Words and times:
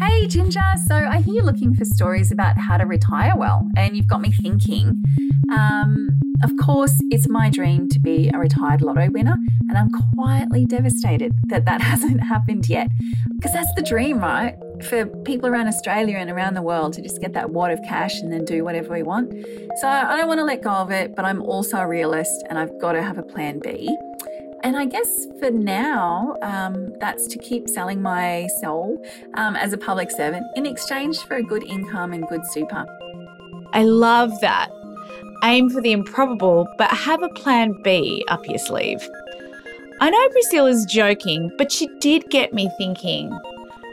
Hey, 0.00 0.28
Ginger. 0.28 0.60
So 0.86 0.94
I 0.94 1.20
hear 1.20 1.34
you're 1.34 1.44
looking 1.44 1.74
for 1.74 1.84
stories 1.84 2.30
about 2.30 2.56
how 2.56 2.76
to 2.76 2.86
retire 2.86 3.34
well, 3.36 3.68
and 3.76 3.96
you've 3.96 4.06
got 4.06 4.20
me 4.20 4.32
thinking. 4.32 5.02
Um, 5.50 6.08
of 6.42 6.52
course, 6.64 6.96
it's 7.10 7.28
my 7.28 7.50
dream 7.50 7.88
to 7.88 7.98
be 7.98 8.30
a 8.32 8.38
retired 8.38 8.80
lotto 8.80 9.08
winner, 9.10 9.36
and 9.68 9.76
I'm 9.76 9.90
quietly 10.14 10.66
devastated 10.66 11.32
that 11.48 11.64
that 11.64 11.80
hasn't 11.92 12.22
happened 12.22 12.68
yet. 12.68 12.88
Because 13.36 13.52
that's 13.52 13.72
the 13.74 13.82
dream, 13.82 14.18
right? 14.20 14.54
For 14.84 15.06
people 15.06 15.48
around 15.48 15.66
Australia 15.66 16.18
and 16.18 16.30
around 16.30 16.54
the 16.54 16.62
world 16.62 16.92
to 16.94 17.02
just 17.02 17.20
get 17.20 17.32
that 17.32 17.50
wad 17.50 17.72
of 17.72 17.80
cash 17.82 18.20
and 18.20 18.32
then 18.32 18.44
do 18.44 18.64
whatever 18.64 18.92
we 18.92 19.02
want. 19.02 19.32
So 19.80 19.88
I 19.88 20.16
don't 20.16 20.28
want 20.28 20.38
to 20.38 20.44
let 20.44 20.62
go 20.62 20.70
of 20.70 20.92
it, 20.92 21.16
but 21.16 21.24
I'm 21.24 21.42
also 21.42 21.78
a 21.78 21.88
realist 21.88 22.44
and 22.48 22.58
I've 22.58 22.80
got 22.80 22.92
to 22.92 23.02
have 23.02 23.18
a 23.18 23.22
plan 23.22 23.58
B. 23.58 23.96
And 24.62 24.76
I 24.76 24.86
guess 24.86 25.26
for 25.38 25.50
now, 25.50 26.36
um, 26.42 26.92
that's 26.98 27.26
to 27.28 27.38
keep 27.38 27.68
selling 27.68 28.02
my 28.02 28.48
soul 28.60 29.04
um, 29.34 29.54
as 29.56 29.72
a 29.72 29.78
public 29.78 30.10
servant 30.10 30.44
in 30.56 30.66
exchange 30.66 31.18
for 31.20 31.36
a 31.36 31.42
good 31.42 31.64
income 31.64 32.12
and 32.12 32.26
good 32.28 32.44
super. 32.50 32.84
I 33.72 33.84
love 33.84 34.32
that. 34.40 34.70
Aim 35.44 35.70
for 35.70 35.80
the 35.80 35.92
improbable, 35.92 36.66
but 36.78 36.90
have 36.90 37.22
a 37.22 37.28
plan 37.30 37.80
B 37.82 38.24
up 38.28 38.46
your 38.48 38.58
sleeve. 38.58 39.08
I 40.00 40.10
know 40.10 40.28
Priscilla's 40.30 40.84
joking, 40.84 41.52
but 41.56 41.70
she 41.70 41.88
did 42.00 42.28
get 42.30 42.52
me 42.52 42.70
thinking 42.78 43.36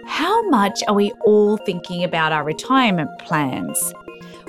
how 0.07 0.47
much 0.49 0.83
are 0.87 0.93
we 0.93 1.11
all 1.25 1.57
thinking 1.57 2.03
about 2.03 2.31
our 2.31 2.43
retirement 2.43 3.09
plans? 3.19 3.93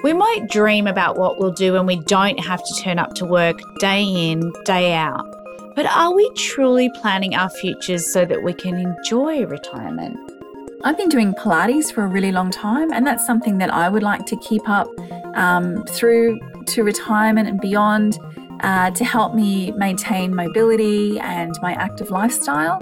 We 0.03 0.13
might 0.13 0.49
dream 0.49 0.87
about 0.87 1.19
what 1.19 1.39
we'll 1.39 1.53
do 1.53 1.73
when 1.73 1.87
we 1.87 1.97
don't 1.97 2.39
have 2.39 2.63
to 2.63 2.83
turn 2.83 2.99
up 2.99 3.15
to 3.15 3.25
work 3.25 3.59
day 3.81 4.05
in, 4.05 4.53
day 4.65 4.93
out. 4.93 5.36
But 5.77 5.85
are 5.95 6.15
we 6.15 6.31
truly 6.31 6.89
planning 6.89 7.35
our 7.35 7.51
futures 7.51 8.11
so 8.11 8.25
that 8.25 8.43
we 8.43 8.55
can 8.55 8.77
enjoy 8.77 9.45
retirement? 9.45 10.19
I've 10.83 10.97
been 10.97 11.11
doing 11.11 11.35
Pilates 11.35 11.93
for 11.93 12.05
a 12.05 12.09
really 12.09 12.33
long 12.33 12.51
time, 12.51 12.91
and 12.93 13.07
that's 13.07 13.27
something 13.27 13.59
that 13.59 13.69
I 13.69 13.91
would 13.91 14.03
like 14.03 14.25
to 14.27 14.37
keep 14.39 14.67
up 14.67 14.89
um, 15.35 15.85
through 15.85 16.41
to 16.69 16.83
retirement 16.83 17.47
and 17.47 17.61
beyond 17.61 18.19
uh, 18.61 18.91
to 18.93 19.05
help 19.05 19.35
me 19.35 19.71
maintain 19.73 20.35
mobility 20.35 21.21
and 21.21 21.55
my 21.61 21.73
active 21.75 22.11
lifestyle. 22.11 22.81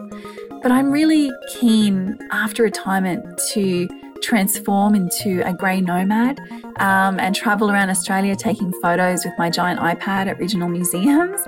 But 0.63 0.71
I'm 0.71 0.93
really 0.93 1.33
keen 1.59 2.17
after 2.31 2.63
retirement 2.63 3.41
to 3.55 3.89
transform 4.25 4.95
into 4.95 5.47
a 5.47 5.53
grey 5.53 5.81
nomad 5.81 6.41
um, 6.79 7.21
and 7.21 7.37
travel 7.37 7.71
around 7.71 7.91
Australia 7.91 8.35
taking 8.35 8.73
photos 8.81 9.25
with 9.25 9.35
my 9.39 9.51
giant 9.51 9.81
iPad 9.81 10.27
at 10.27 10.39
regional 10.39 10.69
museums. 10.69 11.41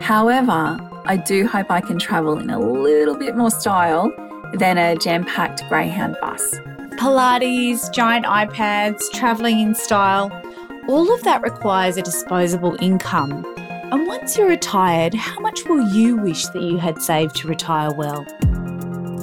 However, 0.00 0.78
I 1.04 1.16
do 1.16 1.46
hope 1.46 1.70
I 1.70 1.80
can 1.80 1.98
travel 1.98 2.38
in 2.38 2.50
a 2.50 2.58
little 2.58 3.16
bit 3.16 3.36
more 3.36 3.50
style 3.50 4.12
than 4.54 4.76
a 4.76 4.96
jam 4.96 5.24
packed 5.24 5.62
Greyhound 5.68 6.16
bus. 6.20 6.56
Pilates, 6.98 7.92
giant 7.92 8.26
iPads, 8.26 9.02
travelling 9.12 9.60
in 9.60 9.74
style, 9.74 10.30
all 10.88 11.12
of 11.12 11.22
that 11.24 11.42
requires 11.42 11.96
a 11.96 12.02
disposable 12.02 12.76
income. 12.80 13.44
And 13.92 14.06
once 14.06 14.36
you're 14.36 14.48
retired, 14.48 15.14
how 15.14 15.38
much 15.40 15.64
will 15.66 15.88
you 15.94 16.16
wish 16.16 16.46
that 16.48 16.62
you 16.62 16.78
had 16.78 17.00
saved 17.00 17.36
to 17.36 17.48
retire 17.48 17.92
well? 17.92 18.26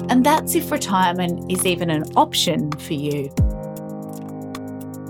And 0.08 0.24
that's 0.24 0.54
if 0.54 0.70
retirement 0.70 1.50
is 1.50 1.64
even 1.64 1.90
an 1.90 2.04
option 2.16 2.70
for 2.72 2.94
you. 2.94 3.32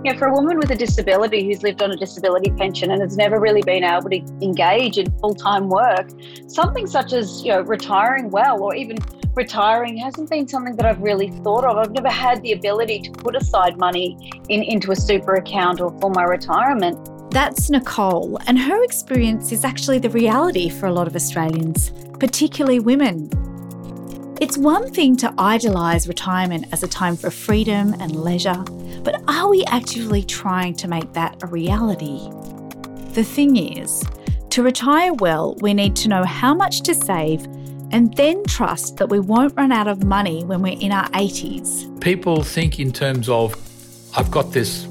Yeah, 0.04 0.18
for 0.18 0.26
a 0.26 0.32
woman 0.34 0.58
with 0.58 0.70
a 0.70 0.76
disability 0.76 1.46
who's 1.46 1.62
lived 1.62 1.82
on 1.82 1.90
a 1.90 1.96
disability 1.96 2.50
pension 2.50 2.90
and 2.90 3.00
has 3.00 3.16
never 3.16 3.40
really 3.40 3.62
been 3.62 3.82
able 3.82 4.10
to 4.10 4.16
engage 4.42 4.98
in 4.98 5.10
full-time 5.18 5.70
work, 5.70 6.10
something 6.46 6.86
such 6.86 7.14
as 7.14 7.42
you 7.42 7.50
know 7.50 7.62
retiring 7.62 8.30
well 8.30 8.62
or 8.62 8.74
even 8.74 8.98
retiring 9.34 9.96
hasn't 9.96 10.28
been 10.28 10.46
something 10.46 10.76
that 10.76 10.84
I've 10.84 11.00
really 11.00 11.30
thought 11.42 11.64
of. 11.64 11.78
I've 11.78 11.92
never 11.92 12.10
had 12.10 12.42
the 12.42 12.52
ability 12.52 13.00
to 13.00 13.10
put 13.12 13.34
aside 13.34 13.78
money 13.78 14.16
in, 14.50 14.62
into 14.62 14.92
a 14.92 14.96
super 14.96 15.36
account 15.36 15.80
or 15.80 15.90
for 16.00 16.10
my 16.10 16.24
retirement. 16.24 16.98
That's 17.30 17.70
Nicole, 17.70 18.38
and 18.46 18.58
her 18.58 18.84
experience 18.84 19.52
is 19.52 19.64
actually 19.64 19.98
the 19.98 20.10
reality 20.10 20.68
for 20.68 20.84
a 20.86 20.92
lot 20.92 21.06
of 21.06 21.16
Australians, 21.16 21.90
particularly 22.20 22.78
women. 22.78 23.30
It's 24.44 24.58
one 24.58 24.92
thing 24.92 25.16
to 25.16 25.32
idolise 25.38 26.06
retirement 26.06 26.66
as 26.70 26.82
a 26.82 26.86
time 26.86 27.16
for 27.16 27.30
freedom 27.30 27.94
and 27.94 28.14
leisure, 28.14 28.62
but 29.02 29.22
are 29.26 29.48
we 29.48 29.64
actively 29.64 30.22
trying 30.22 30.74
to 30.74 30.86
make 30.86 31.14
that 31.14 31.42
a 31.42 31.46
reality? 31.46 32.28
The 33.14 33.24
thing 33.24 33.56
is, 33.56 34.04
to 34.50 34.62
retire 34.62 35.14
well, 35.14 35.54
we 35.62 35.72
need 35.72 35.96
to 35.96 36.10
know 36.10 36.24
how 36.24 36.52
much 36.52 36.82
to 36.82 36.94
save 36.94 37.42
and 37.90 38.14
then 38.18 38.44
trust 38.44 38.98
that 38.98 39.08
we 39.08 39.18
won't 39.18 39.56
run 39.56 39.72
out 39.72 39.88
of 39.88 40.04
money 40.04 40.44
when 40.44 40.60
we're 40.60 40.78
in 40.78 40.92
our 40.92 41.08
80s. 41.12 41.98
People 42.02 42.42
think 42.42 42.78
in 42.78 42.92
terms 42.92 43.30
of, 43.30 43.56
I've 44.14 44.30
got 44.30 44.52
this 44.52 44.86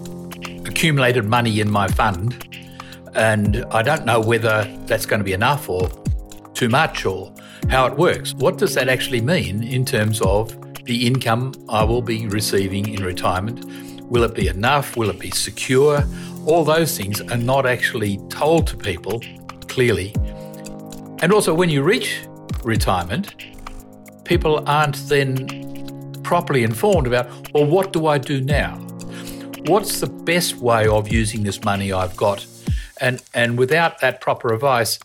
accumulated 0.65 1.25
money 1.25 1.59
in 1.59 1.69
my 1.69 1.87
fund, 1.89 2.57
and 3.13 3.63
I 3.65 3.83
don't 3.83 4.03
know 4.03 4.19
whether 4.19 4.63
that's 4.87 5.05
going 5.05 5.19
to 5.19 5.23
be 5.23 5.33
enough 5.33 5.69
or 5.69 5.91
too 6.55 6.69
much 6.69 7.05
or 7.05 7.31
how 7.69 7.85
it 7.85 7.97
works. 7.97 8.33
What 8.35 8.57
does 8.57 8.75
that 8.75 8.89
actually 8.89 9.21
mean 9.21 9.63
in 9.63 9.85
terms 9.85 10.21
of 10.21 10.55
the 10.85 11.07
income 11.07 11.53
I 11.69 11.83
will 11.83 12.01
be 12.01 12.27
receiving 12.27 12.93
in 12.93 13.03
retirement? 13.03 13.65
Will 14.03 14.23
it 14.23 14.35
be 14.35 14.47
enough? 14.47 14.95
Will 14.95 15.09
it 15.09 15.19
be 15.19 15.31
secure? 15.31 16.03
All 16.45 16.63
those 16.63 16.97
things 16.97 17.21
are 17.21 17.37
not 17.37 17.65
actually 17.65 18.17
told 18.29 18.67
to 18.67 18.77
people 18.77 19.21
clearly. 19.67 20.13
And 21.21 21.31
also, 21.31 21.53
when 21.53 21.69
you 21.69 21.83
reach 21.83 22.21
retirement, 22.63 23.33
people 24.25 24.63
aren't 24.67 24.97
then 25.07 26.21
properly 26.23 26.63
informed 26.63 27.07
about, 27.07 27.27
well, 27.53 27.65
what 27.65 27.93
do 27.93 28.07
I 28.07 28.17
do 28.17 28.41
now? 28.41 28.75
What's 29.65 30.01
the 30.01 30.07
best 30.07 30.57
way 30.57 30.87
of 30.87 31.11
using 31.11 31.43
this 31.43 31.63
money 31.63 31.93
I've 31.93 32.15
got? 32.17 32.45
And, 32.99 33.23
and 33.33 33.57
without 33.57 34.01
that 34.01 34.19
proper 34.21 34.53
advice, 34.53 34.99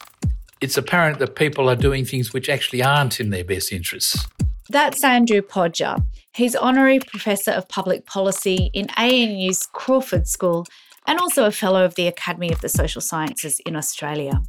it's 0.61 0.77
apparent 0.77 1.19
that 1.19 1.37
people 1.37 1.69
are 1.69 1.77
doing 1.77 2.05
things 2.05 2.33
which 2.33 2.49
actually 2.49 2.83
aren't 2.83 3.21
in 3.21 3.31
their 3.31 3.45
best 3.45 3.73
interests. 3.73 4.27
That's 4.71 5.03
Andrew 5.03 5.41
Podger. 5.41 6.05
He's 6.35 6.55
Honorary 6.55 6.99
Professor 7.01 7.53
of 7.53 7.69
Public 7.69 8.05
Policy 8.05 8.71
in 8.75 8.87
ANU's 8.97 9.67
Crawford 9.73 10.29
School 10.29 10.67
and 11.07 11.19
also 11.19 11.47
a 11.47 11.51
Fellow 11.51 11.85
of 11.85 11.95
the 11.95 12.07
Academy 12.07 12.53
of 12.53 12.61
the 12.61 12.69
Social 12.69 13.01
Sciences 13.01 13.61
in 13.65 13.77
Australia. 13.77 14.43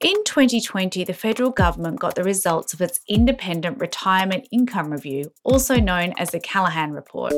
In 0.00 0.22
2020, 0.24 1.02
the 1.04 1.14
federal 1.14 1.50
government 1.50 1.98
got 1.98 2.14
the 2.14 2.22
results 2.22 2.74
of 2.74 2.80
its 2.80 3.00
Independent 3.08 3.80
Retirement 3.80 4.46
Income 4.52 4.90
Review, 4.90 5.32
also 5.42 5.80
known 5.80 6.12
as 6.18 6.30
the 6.30 6.40
Callaghan 6.40 6.92
Report. 6.92 7.32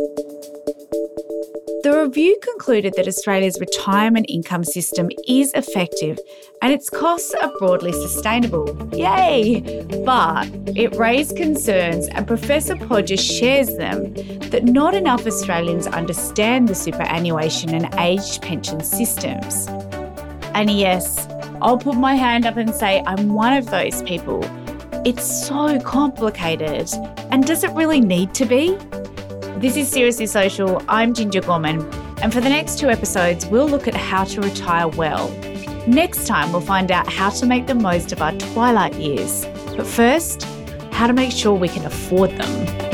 The 1.87 2.03
review 2.03 2.37
concluded 2.43 2.95
that 2.97 3.07
Australia's 3.07 3.61
retirement 3.61 4.27
income 4.29 4.65
system 4.65 5.09
is 5.29 5.53
effective 5.53 6.19
and 6.61 6.73
its 6.73 6.91
costs 6.91 7.33
are 7.35 7.53
broadly 7.61 7.93
sustainable. 7.93 8.77
Yay! 8.93 9.85
But 10.05 10.49
it 10.75 10.97
raised 10.97 11.37
concerns, 11.37 12.09
and 12.09 12.27
Professor 12.27 12.75
Podger 12.75 13.17
shares 13.17 13.77
them, 13.77 14.13
that 14.51 14.65
not 14.65 14.97
enough 14.97 15.29
Australians 15.29 15.87
understand 15.87 16.67
the 16.67 16.75
superannuation 16.75 17.73
and 17.73 17.95
aged 18.01 18.43
pension 18.43 18.83
systems. 18.83 19.69
And 20.55 20.73
yes, 20.73 21.29
I'll 21.63 21.79
put 21.79 21.95
my 21.95 22.17
hand 22.17 22.47
up 22.47 22.57
and 22.57 22.75
say 22.75 23.01
I'm 23.07 23.33
one 23.33 23.53
of 23.53 23.71
those 23.71 24.03
people. 24.03 24.41
It's 25.05 25.47
so 25.47 25.79
complicated. 25.79 26.91
And 27.31 27.47
does 27.47 27.63
it 27.63 27.71
really 27.75 28.01
need 28.01 28.35
to 28.35 28.45
be? 28.45 28.77
This 29.59 29.75
is 29.79 29.89
Seriously 29.89 30.27
Social. 30.27 30.83
I'm 30.87 31.15
Ginger 31.15 31.41
Gorman. 31.41 31.81
And 32.21 32.31
for 32.31 32.43
the 32.43 32.49
next 32.51 32.79
two 32.79 32.91
episodes, 32.91 33.47
we'll 33.47 33.67
look 33.67 33.89
at 33.89 33.95
how 33.95 34.25
to 34.25 34.43
retire 34.43 34.87
well. 34.87 35.31
Next 35.87 36.27
time, 36.27 36.53
we'll 36.53 36.61
find 36.61 36.93
out 36.93 37.11
how 37.11 37.31
to 37.31 37.47
make 37.47 37.67
the 37.67 37.75
most 37.75 38.13
of 38.13 38.21
our 38.21 38.33
twilight 38.33 38.97
years. 38.97 39.47
But 39.75 39.87
first, 39.87 40.43
how 40.93 41.07
to 41.07 41.15
make 41.15 41.33
sure 41.33 41.55
we 41.55 41.69
can 41.69 41.87
afford 41.87 42.33
them. 42.33 42.86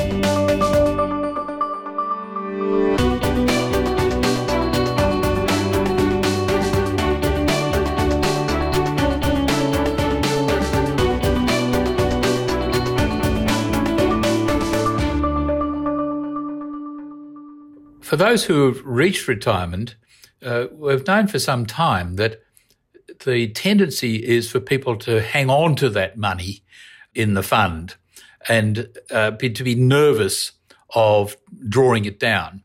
Those 18.23 18.45
who 18.45 18.67
have 18.67 18.81
reached 18.85 19.27
retirement, 19.27 19.97
uh, 20.45 20.67
we've 20.71 21.05
known 21.09 21.27
for 21.27 21.41
some 21.41 21.67
time 21.67 22.15
that 22.15 22.41
the 23.25 23.49
tendency 23.49 24.15
is 24.15 24.49
for 24.49 24.61
people 24.61 24.95
to 24.97 25.21
hang 25.21 25.51
on 25.51 25.75
to 25.75 25.91
that 25.91 26.17
money 26.17 26.63
in 27.17 27.35
the 27.35 27.43
fund 27.43 27.97
and 28.49 28.89
uh, 29.11 29.33
be, 29.33 29.51
to 29.51 29.65
be 29.65 29.75
nervous 29.75 30.53
of 30.95 31.37
drawing 31.69 32.05
it 32.05 32.21
down. 32.21 32.63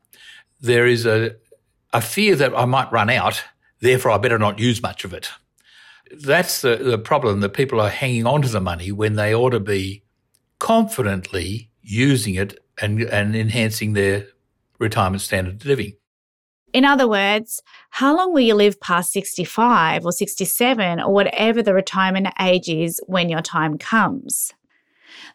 There 0.62 0.86
is 0.86 1.08
a, 1.08 1.36
a 1.92 2.02
fear 2.02 2.36
that 2.36 2.56
I 2.56 2.66
might 2.66 2.92
run 2.92 3.10
out, 3.10 3.44
therefore 3.80 4.12
I 4.12 4.20
better 4.20 4.38
not 4.38 4.60
use 4.60 4.80
much 4.84 5.06
of 5.06 5.12
it. 5.12 5.32
That's 6.12 6.62
the, 6.62 6.76
the 6.76 7.00
problem 7.00 7.40
that 7.40 7.50
people 7.50 7.82
are 7.82 7.90
hanging 7.90 8.28
on 8.28 8.44
to 8.44 8.48
the 8.48 8.62
money 8.62 8.92
when 8.92 9.16
they 9.16 9.34
ought 9.34 9.52
to 9.52 9.60
be 9.60 10.04
confidently 10.60 11.72
using 11.82 12.36
it 12.36 12.60
and, 12.80 13.02
and 13.02 13.36
enhancing 13.36 13.94
their 13.94 14.28
retirement 14.80 15.22
standard 15.22 15.56
of 15.56 15.66
living. 15.66 15.94
In 16.74 16.86
other 16.86 17.08
words, 17.08 17.62
how 17.92 18.16
long 18.16 18.34
will 18.34 18.42
you 18.42 18.54
live 18.54 18.80
past 18.80 19.12
65 19.14 20.06
or 20.06 20.12
67 20.12 21.00
or 21.00 21.14
whatever 21.14 21.64
the 21.64 21.74
retirement 21.74 22.28
age 22.40 22.70
is 22.70 23.02
when 23.08 23.30
your 23.30 23.42
time 23.42 23.78
comes? 23.78 24.54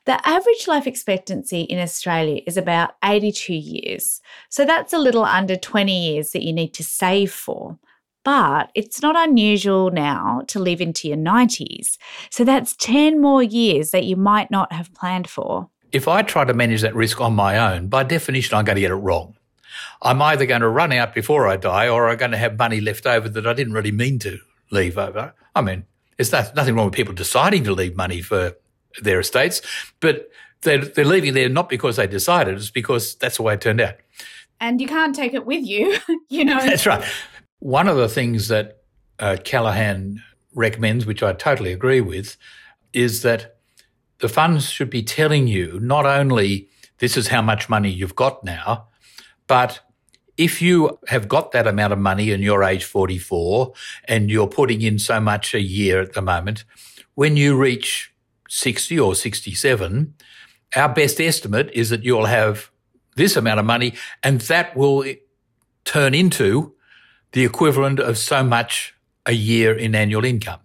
The 0.05 0.27
average 0.29 0.69
life 0.69 0.87
expectancy 0.87 1.63
in 1.63 1.79
Australia 1.79 2.43
is 2.47 2.57
about 2.57 2.97
82 3.03 3.55
years. 3.55 4.21
So 4.51 4.65
that's 4.65 4.93
a 4.93 4.99
little 4.99 5.25
under 5.25 5.57
20 5.57 6.13
years 6.13 6.33
that 6.33 6.43
you 6.43 6.53
need 6.53 6.75
to 6.75 6.85
save 6.85 7.33
for. 7.33 7.79
But 8.25 8.71
it's 8.75 9.03
not 9.03 9.17
unusual 9.17 9.91
now 9.91 10.43
to 10.49 10.61
live 10.61 10.81
into 10.81 11.09
your 11.09 11.17
90s. 11.17 11.99
So 12.31 12.45
that's 12.45 12.77
10 12.77 13.21
more 13.21 13.43
years 13.43 13.91
that 13.91 14.05
you 14.05 14.17
might 14.17 14.51
not 14.51 14.73
have 14.73 14.95
planned 14.95 15.29
for. 15.29 15.71
If 15.93 16.09
I 16.09 16.23
try 16.23 16.45
to 16.45 16.55
manage 16.55 16.81
that 16.83 16.95
risk 16.95 17.21
on 17.21 17.35
my 17.35 17.59
own, 17.59 17.89
by 17.89 18.03
definition, 18.03 18.57
I'm 18.57 18.65
going 18.65 18.77
to 18.77 18.81
get 18.81 18.91
it 18.91 18.97
wrong. 18.97 19.37
I'm 20.01 20.21
either 20.23 20.47
going 20.47 20.63
to 20.63 20.69
run 20.69 20.93
out 20.93 21.15
before 21.15 21.47
I 21.47 21.57
die 21.57 21.89
or 21.89 22.09
I'm 22.09 22.17
going 22.17 22.31
to 22.33 22.39
have 22.39 22.59
money 22.59 22.81
left 22.81 23.07
over 23.07 23.29
that 23.29 23.47
I 23.47 23.53
didn't 23.53 23.73
really 23.73 23.93
mean 23.93 24.19
to 24.21 24.39
leave 24.71 24.99
over. 24.99 25.35
I 25.55 25.61
mean, 25.61 25.85
there's 26.17 26.33
nothing 26.33 26.75
wrong 26.75 26.87
with 26.87 26.95
people 26.95 27.15
deciding 27.15 27.65
to 27.65 27.73
leave 27.73 27.97
money 27.97 28.21
for 28.21 28.57
their 29.01 29.21
estates, 29.21 29.63
but 30.01 30.31
they're, 30.63 30.85
they're 30.85 31.05
leaving 31.05 31.35
there 31.35 31.49
not 31.49 31.69
because 31.69 31.97
they 31.97 32.07
decided, 32.07 32.57
it's 32.57 32.71
because 32.71 33.15
that's 33.17 33.37
the 33.37 33.43
way 33.43 33.55
it 33.55 33.61
turned 33.61 33.81
out. 33.81 33.95
And 34.61 34.81
you 34.81 34.87
can't 34.87 35.15
take 35.15 35.35
it 35.35 35.45
with 35.45 35.65
you, 35.65 35.99
you 36.29 36.45
know. 36.45 36.59
That's 36.59 36.87
right. 36.87 37.05
One 37.59 37.89
of 37.89 37.97
the 37.97 38.09
things 38.09 38.49
that 38.49 38.83
uh, 39.19 39.37
Callaghan 39.43 40.23
recommends, 40.55 41.07
which 41.07 41.23
I 41.23 41.33
totally 41.33 41.73
agree 41.73 42.01
with, 42.01 42.37
is 42.93 43.23
that 43.23 43.52
the 44.23 44.29
funds 44.29 44.71
should 44.71 44.89
be 44.89 45.03
telling 45.03 45.49
you 45.49 45.81
not 45.81 46.07
only 46.07 46.69
this 46.99 47.17
is 47.17 47.27
how 47.27 47.43
much 47.43 47.69
money 47.69 47.91
you've 47.91 48.15
got 48.15 48.43
now, 48.45 48.87
but 49.49 49.81
if 50.37 50.63
you 50.63 50.97
have 51.09 51.29
got 51.29 51.51
that 51.51 51.67
amount 51.67 51.93
of 51.93 51.99
money 51.99 52.31
and 52.31 52.43
you're 52.43 52.63
age 52.63 52.85
44 52.85 53.73
and 54.05 54.31
you're 54.31 54.47
putting 54.47 54.81
in 54.81 55.01
so 55.01 55.21
much 55.21 55.55
a 55.55 55.61
year 55.61 56.01
at 56.01 56.13
the 56.13 56.23
moment, 56.23 56.65
when 57.17 57.37
you 57.37 57.57
reach 57.57 58.15
60 58.49 58.99
or 58.99 59.17
67, 59.17 60.15
our 60.77 60.89
best 60.89 61.21
estimate 61.21 61.69
is 61.75 61.91
that 61.91 62.05
you'll 62.05 62.27
have 62.27 62.71
this 63.17 63.37
amount 63.37 63.59
of 63.59 63.67
money 63.67 63.93
and 64.23 64.41
that 64.43 64.77
will 64.77 65.05
turn 65.85 66.15
into 66.15 66.75
the 67.33 67.45
equivalent 67.45 67.99
of 67.99 68.17
so 68.17 68.45
much 68.45 68.95
a 69.27 69.33
year 69.33 69.77
in 69.77 69.97
annual 69.97 70.25
income. 70.25 70.62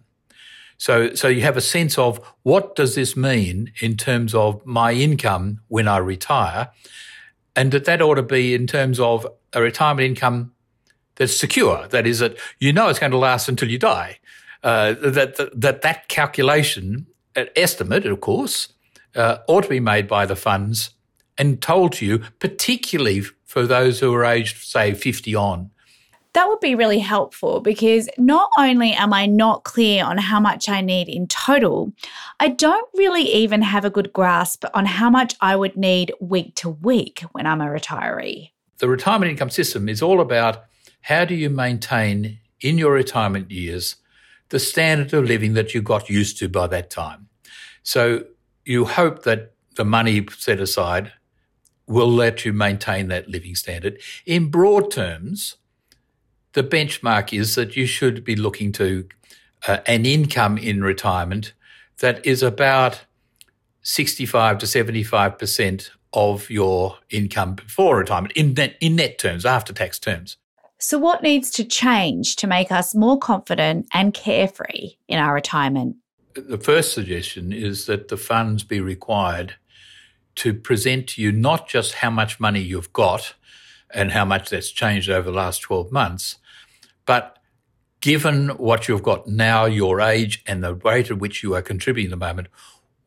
So, 0.78 1.14
so 1.14 1.28
you 1.28 1.42
have 1.42 1.56
a 1.56 1.60
sense 1.60 1.98
of 1.98 2.20
what 2.42 2.76
does 2.76 2.94
this 2.94 3.16
mean 3.16 3.72
in 3.80 3.96
terms 3.96 4.34
of 4.34 4.64
my 4.64 4.92
income 4.92 5.60
when 5.68 5.88
I 5.88 5.98
retire? 5.98 6.70
And 7.54 7.72
that 7.72 7.84
that 7.84 8.00
ought 8.00 8.14
to 8.14 8.22
be 8.22 8.54
in 8.54 8.66
terms 8.66 9.00
of 9.00 9.26
a 9.52 9.60
retirement 9.60 10.06
income 10.06 10.52
that's 11.16 11.36
secure. 11.36 11.88
That 11.88 12.06
is 12.06 12.20
that 12.20 12.38
you 12.60 12.72
know 12.72 12.88
it's 12.88 13.00
going 13.00 13.12
to 13.12 13.18
last 13.18 13.48
until 13.48 13.68
you 13.68 13.78
die. 13.78 14.20
Uh, 14.62 14.94
that, 14.94 15.36
that, 15.36 15.60
that 15.60 15.82
that 15.82 16.08
calculation 16.08 17.06
an 17.38 17.48
estimate, 17.56 18.04
of 18.04 18.20
course, 18.20 18.68
uh, 19.14 19.38
ought 19.46 19.62
to 19.62 19.68
be 19.68 19.80
made 19.80 20.08
by 20.08 20.26
the 20.26 20.36
funds 20.36 20.90
and 21.38 21.62
told 21.62 21.92
to 21.92 22.04
you, 22.04 22.18
particularly 22.40 23.22
for 23.44 23.66
those 23.66 24.00
who 24.00 24.12
are 24.12 24.24
aged, 24.24 24.58
say, 24.66 24.92
50 24.92 25.34
on. 25.34 25.70
That 26.38 26.46
would 26.46 26.60
be 26.60 26.76
really 26.76 27.00
helpful 27.00 27.58
because 27.58 28.08
not 28.16 28.48
only 28.56 28.92
am 28.92 29.12
I 29.12 29.26
not 29.26 29.64
clear 29.64 30.04
on 30.04 30.18
how 30.18 30.38
much 30.38 30.68
I 30.68 30.80
need 30.80 31.08
in 31.08 31.26
total, 31.26 31.92
I 32.38 32.46
don't 32.46 32.88
really 32.94 33.24
even 33.24 33.60
have 33.62 33.84
a 33.84 33.90
good 33.90 34.12
grasp 34.12 34.64
on 34.72 34.86
how 34.86 35.10
much 35.10 35.34
I 35.40 35.56
would 35.56 35.76
need 35.76 36.12
week 36.20 36.54
to 36.54 36.70
week 36.70 37.24
when 37.32 37.44
I'm 37.44 37.60
a 37.60 37.64
retiree. 37.64 38.52
The 38.76 38.88
retirement 38.88 39.32
income 39.32 39.50
system 39.50 39.88
is 39.88 40.00
all 40.00 40.20
about 40.20 40.62
how 41.00 41.24
do 41.24 41.34
you 41.34 41.50
maintain 41.50 42.38
in 42.60 42.78
your 42.78 42.92
retirement 42.92 43.50
years 43.50 43.96
the 44.50 44.60
standard 44.60 45.12
of 45.12 45.24
living 45.24 45.54
that 45.54 45.74
you 45.74 45.82
got 45.82 46.08
used 46.08 46.38
to 46.38 46.48
by 46.48 46.68
that 46.68 46.88
time. 46.88 47.26
So 47.82 48.22
you 48.64 48.84
hope 48.84 49.24
that 49.24 49.54
the 49.74 49.84
money 49.84 50.24
set 50.36 50.60
aside 50.60 51.10
will 51.88 52.12
let 52.12 52.44
you 52.44 52.52
maintain 52.52 53.08
that 53.08 53.28
living 53.28 53.56
standard. 53.56 54.00
In 54.24 54.52
broad 54.52 54.92
terms, 54.92 55.56
the 56.52 56.62
benchmark 56.62 57.38
is 57.38 57.54
that 57.54 57.76
you 57.76 57.86
should 57.86 58.24
be 58.24 58.36
looking 58.36 58.72
to 58.72 59.06
uh, 59.66 59.78
an 59.86 60.06
income 60.06 60.58
in 60.58 60.82
retirement 60.82 61.52
that 62.00 62.24
is 62.24 62.42
about 62.42 63.04
65 63.82 64.58
to 64.58 64.66
75% 64.66 65.90
of 66.12 66.48
your 66.50 66.96
income 67.10 67.54
before 67.54 67.98
retirement 67.98 68.32
in 68.32 68.54
net, 68.54 68.76
in 68.80 68.96
net 68.96 69.18
terms, 69.18 69.44
after 69.44 69.72
tax 69.72 69.98
terms. 69.98 70.36
So, 70.80 70.96
what 70.96 71.22
needs 71.22 71.50
to 71.52 71.64
change 71.64 72.36
to 72.36 72.46
make 72.46 72.70
us 72.70 72.94
more 72.94 73.18
confident 73.18 73.88
and 73.92 74.14
carefree 74.14 74.96
in 75.08 75.18
our 75.18 75.34
retirement? 75.34 75.96
the 76.46 76.58
first 76.58 76.92
suggestion 76.92 77.52
is 77.52 77.86
that 77.86 78.08
the 78.08 78.16
funds 78.16 78.62
be 78.62 78.80
required 78.80 79.54
to 80.36 80.54
present 80.54 81.08
to 81.08 81.22
you 81.22 81.32
not 81.32 81.68
just 81.68 81.94
how 81.94 82.10
much 82.10 82.38
money 82.38 82.60
you've 82.60 82.92
got 82.92 83.34
and 83.94 84.12
how 84.12 84.24
much 84.24 84.50
that's 84.50 84.70
changed 84.70 85.08
over 85.08 85.30
the 85.30 85.36
last 85.36 85.60
12 85.60 85.90
months, 85.90 86.36
but 87.06 87.38
given 88.00 88.50
what 88.50 88.86
you've 88.86 89.02
got 89.02 89.26
now, 89.26 89.64
your 89.64 90.00
age, 90.00 90.42
and 90.46 90.62
the 90.62 90.74
rate 90.74 91.10
at 91.10 91.18
which 91.18 91.42
you 91.42 91.54
are 91.54 91.62
contributing 91.62 92.12
at 92.12 92.18
the 92.18 92.26
moment, 92.26 92.48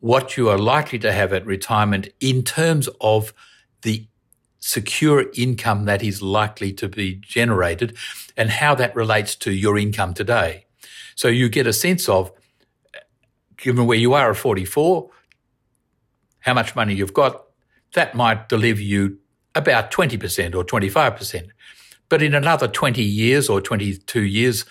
what 0.00 0.36
you 0.36 0.48
are 0.48 0.58
likely 0.58 0.98
to 0.98 1.12
have 1.12 1.32
at 1.32 1.46
retirement 1.46 2.08
in 2.20 2.42
terms 2.42 2.88
of 3.00 3.32
the 3.82 4.06
secure 4.58 5.26
income 5.34 5.86
that 5.86 6.02
is 6.02 6.22
likely 6.22 6.72
to 6.72 6.88
be 6.88 7.14
generated 7.14 7.96
and 8.36 8.50
how 8.50 8.74
that 8.74 8.94
relates 8.94 9.34
to 9.34 9.52
your 9.52 9.78
income 9.78 10.14
today. 10.14 10.66
So 11.14 11.28
you 11.28 11.48
get 11.48 11.66
a 11.66 11.72
sense 11.72 12.08
of 12.08 12.32
given 13.56 13.86
where 13.86 13.98
you 13.98 14.14
are 14.14 14.30
at 14.30 14.36
44, 14.36 15.08
how 16.40 16.54
much 16.54 16.74
money 16.74 16.94
you've 16.94 17.14
got, 17.14 17.44
that 17.94 18.14
might 18.14 18.48
deliver 18.48 18.80
you 18.80 19.18
about 19.54 19.90
20% 19.90 20.54
or 20.54 20.64
25%. 20.64 21.48
But 22.08 22.22
in 22.22 22.34
another 22.34 22.68
20 22.68 23.02
years 23.02 23.48
or 23.48 23.60
22 23.60 24.22
years 24.22 24.64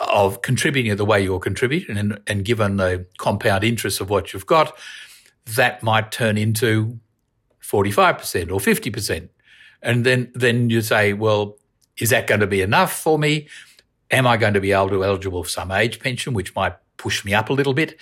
of 0.00 0.42
contributing 0.42 0.94
the 0.96 1.04
way 1.04 1.22
you're 1.22 1.40
contributing 1.40 1.96
and, 1.96 2.20
and 2.26 2.44
given 2.44 2.76
the 2.76 3.06
compound 3.18 3.64
interest 3.64 4.00
of 4.00 4.10
what 4.10 4.32
you've 4.32 4.46
got, 4.46 4.76
that 5.56 5.82
might 5.82 6.12
turn 6.12 6.36
into 6.36 6.98
45% 7.62 8.52
or 8.52 8.58
50%. 8.60 9.28
And 9.82 10.04
then, 10.04 10.30
then 10.34 10.70
you 10.70 10.82
say, 10.82 11.12
well, 11.12 11.56
is 11.98 12.10
that 12.10 12.26
going 12.26 12.40
to 12.40 12.46
be 12.46 12.62
enough 12.62 12.92
for 12.92 13.18
me? 13.18 13.48
Am 14.10 14.26
I 14.26 14.36
going 14.36 14.54
to 14.54 14.60
be 14.60 14.72
able 14.72 14.88
to 14.90 15.04
eligible 15.04 15.44
for 15.44 15.50
some 15.50 15.70
age 15.70 16.00
pension, 16.00 16.32
which 16.32 16.54
might 16.54 16.74
push 16.98 17.24
me 17.24 17.32
up 17.32 17.48
a 17.48 17.54
little 17.54 17.72
bit 17.72 17.98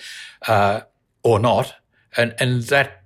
uh, 0.47 0.81
or 1.23 1.39
not. 1.39 1.75
And, 2.17 2.35
and 2.39 2.63
that 2.63 3.03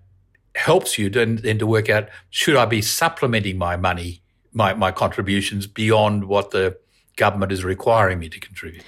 helps 0.55 0.97
you 0.97 1.09
then, 1.09 1.37
then 1.37 1.59
to 1.59 1.67
work 1.67 1.89
out 1.89 2.09
should 2.29 2.55
I 2.55 2.65
be 2.65 2.81
supplementing 2.81 3.57
my 3.57 3.77
money, 3.77 4.21
my, 4.53 4.73
my 4.73 4.91
contributions 4.91 5.67
beyond 5.67 6.25
what 6.25 6.51
the 6.51 6.77
government 7.15 7.51
is 7.51 7.63
requiring 7.63 8.19
me 8.19 8.29
to 8.29 8.39
contribute. 8.39 8.83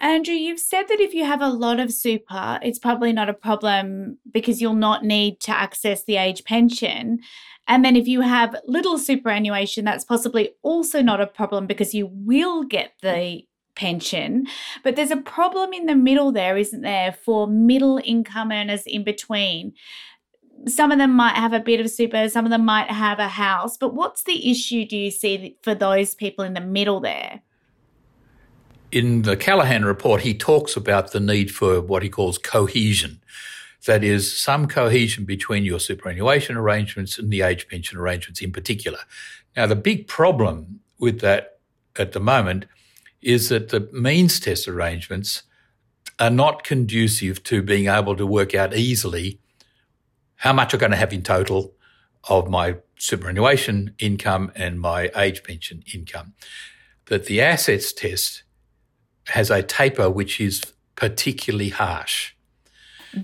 Andrew, 0.00 0.34
you've 0.34 0.60
said 0.60 0.84
that 0.88 1.00
if 1.00 1.12
you 1.12 1.24
have 1.24 1.42
a 1.42 1.48
lot 1.48 1.80
of 1.80 1.92
super, 1.92 2.60
it's 2.62 2.78
probably 2.78 3.12
not 3.12 3.28
a 3.28 3.34
problem 3.34 4.18
because 4.30 4.60
you'll 4.60 4.74
not 4.74 5.04
need 5.04 5.40
to 5.40 5.50
access 5.50 6.04
the 6.04 6.16
age 6.16 6.44
pension. 6.44 7.18
And 7.66 7.84
then 7.84 7.96
if 7.96 8.06
you 8.06 8.20
have 8.20 8.56
little 8.66 8.96
superannuation, 8.96 9.84
that's 9.84 10.04
possibly 10.04 10.50
also 10.62 11.02
not 11.02 11.20
a 11.20 11.26
problem 11.26 11.66
because 11.66 11.94
you 11.94 12.06
will 12.12 12.62
get 12.62 12.92
the 13.02 13.42
pension. 13.74 14.46
But 14.84 14.96
there's 14.96 15.10
a 15.10 15.16
problem 15.16 15.72
in 15.72 15.86
the 15.86 15.94
middle 15.94 16.32
there, 16.32 16.56
isn't 16.56 16.82
there, 16.82 17.12
for 17.12 17.46
middle 17.46 18.00
income 18.04 18.52
earners 18.52 18.84
in 18.86 19.04
between? 19.04 19.74
Some 20.66 20.90
of 20.90 20.98
them 20.98 21.14
might 21.14 21.36
have 21.36 21.52
a 21.52 21.60
bit 21.60 21.80
of 21.80 21.90
super, 21.90 22.28
some 22.28 22.44
of 22.44 22.50
them 22.50 22.64
might 22.64 22.90
have 22.90 23.18
a 23.18 23.28
house. 23.28 23.76
But 23.76 23.94
what's 23.94 24.24
the 24.24 24.50
issue, 24.50 24.86
do 24.86 24.96
you 24.96 25.10
see, 25.10 25.56
for 25.62 25.74
those 25.74 26.14
people 26.14 26.44
in 26.44 26.54
the 26.54 26.60
middle 26.60 27.00
there? 27.00 27.42
In 28.90 29.22
the 29.22 29.36
Callaghan 29.36 29.84
report, 29.84 30.22
he 30.22 30.34
talks 30.34 30.76
about 30.76 31.12
the 31.12 31.20
need 31.20 31.50
for 31.50 31.80
what 31.80 32.02
he 32.02 32.08
calls 32.08 32.38
cohesion. 32.38 33.20
That 33.86 34.02
is, 34.02 34.36
some 34.36 34.66
cohesion 34.66 35.24
between 35.24 35.64
your 35.64 35.78
superannuation 35.78 36.56
arrangements 36.56 37.18
and 37.18 37.30
the 37.30 37.42
age 37.42 37.68
pension 37.68 37.98
arrangements 37.98 38.40
in 38.40 38.50
particular. 38.50 38.98
Now, 39.56 39.66
the 39.66 39.76
big 39.76 40.08
problem 40.08 40.80
with 40.98 41.20
that 41.20 41.58
at 41.96 42.12
the 42.12 42.20
moment 42.20 42.64
is 43.22 43.48
that 43.48 43.68
the 43.68 43.88
means 43.92 44.40
test 44.40 44.66
arrangements 44.66 45.42
are 46.18 46.30
not 46.30 46.64
conducive 46.64 47.42
to 47.44 47.62
being 47.62 47.88
able 47.88 48.16
to 48.16 48.26
work 48.26 48.54
out 48.54 48.74
easily 48.74 49.38
how 50.38 50.52
much 50.52 50.72
I'm 50.72 50.80
going 50.80 50.92
to 50.92 50.96
have 50.96 51.12
in 51.12 51.22
total 51.22 51.74
of 52.28 52.48
my 52.48 52.76
superannuation 52.98 53.94
income 53.98 54.50
and 54.54 54.80
my 54.80 55.10
age 55.16 55.42
pension 55.44 55.82
income. 55.94 56.34
That 57.06 57.26
the 57.26 57.40
assets 57.40 57.92
test 57.92 58.42
has 59.28 59.50
a 59.50 59.62
taper 59.62 60.10
which 60.10 60.40
is 60.40 60.62
particularly 60.96 61.70
harsh. 61.70 62.34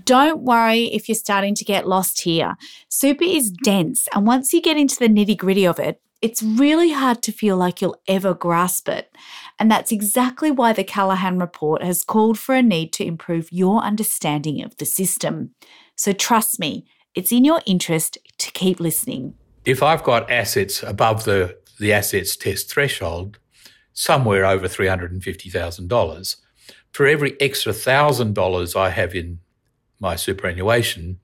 Don't 0.03 0.41
worry 0.41 0.85
if 0.85 1.07
you're 1.07 1.15
starting 1.15 1.53
to 1.55 1.65
get 1.65 1.87
lost 1.87 2.21
here. 2.21 2.55
Super 2.89 3.23
is 3.23 3.51
dense, 3.51 4.07
and 4.13 4.25
once 4.25 4.51
you 4.51 4.61
get 4.61 4.77
into 4.77 4.97
the 4.97 5.07
nitty 5.07 5.37
gritty 5.37 5.65
of 5.65 5.79
it, 5.79 6.01
it's 6.21 6.41
really 6.41 6.91
hard 6.91 7.21
to 7.21 7.31
feel 7.31 7.55
like 7.55 7.81
you'll 7.81 8.01
ever 8.07 8.33
grasp 8.33 8.89
it. 8.89 9.15
And 9.59 9.69
that's 9.69 9.91
exactly 9.91 10.49
why 10.49 10.73
the 10.73 10.83
Callaghan 10.83 11.37
report 11.37 11.83
has 11.83 12.03
called 12.03 12.39
for 12.39 12.55
a 12.55 12.63
need 12.63 12.93
to 12.93 13.05
improve 13.05 13.51
your 13.51 13.81
understanding 13.81 14.63
of 14.63 14.75
the 14.77 14.85
system. 14.85 15.53
So 15.95 16.13
trust 16.13 16.59
me, 16.59 16.87
it's 17.15 17.31
in 17.31 17.45
your 17.45 17.61
interest 17.65 18.17
to 18.37 18.51
keep 18.51 18.79
listening. 18.79 19.35
If 19.63 19.81
I've 19.81 20.03
got 20.03 20.29
assets 20.29 20.83
above 20.83 21.23
the, 21.23 21.57
the 21.79 21.93
assets 21.93 22.35
test 22.35 22.69
threshold, 22.69 23.39
somewhere 23.93 24.45
over 24.45 24.67
$350,000, 24.67 26.35
for 26.91 27.07
every 27.07 27.39
extra 27.41 27.73
$1,000 27.73 28.75
I 28.75 28.89
have 28.89 29.15
in 29.15 29.39
my 29.99 30.15
superannuation, 30.15 31.19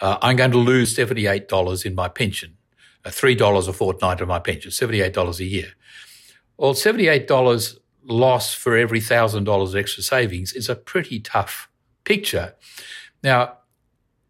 uh, 0.00 0.18
I'm 0.20 0.36
going 0.36 0.50
to 0.50 0.58
lose 0.58 0.96
$78 0.96 1.86
in 1.86 1.94
my 1.94 2.08
pension, 2.08 2.56
uh, 3.04 3.10
$3 3.10 3.68
a 3.68 3.72
fortnight 3.72 4.20
of 4.20 4.28
my 4.28 4.38
pension, 4.38 4.70
$78 4.70 5.38
a 5.38 5.44
year. 5.44 5.68
Well, 6.56 6.74
$78 6.74 7.78
loss 8.04 8.54
for 8.54 8.76
every 8.76 9.00
$1,000 9.00 9.74
extra 9.74 10.02
savings 10.02 10.52
is 10.52 10.68
a 10.68 10.76
pretty 10.76 11.20
tough 11.20 11.68
picture. 12.04 12.54
Now, 13.22 13.58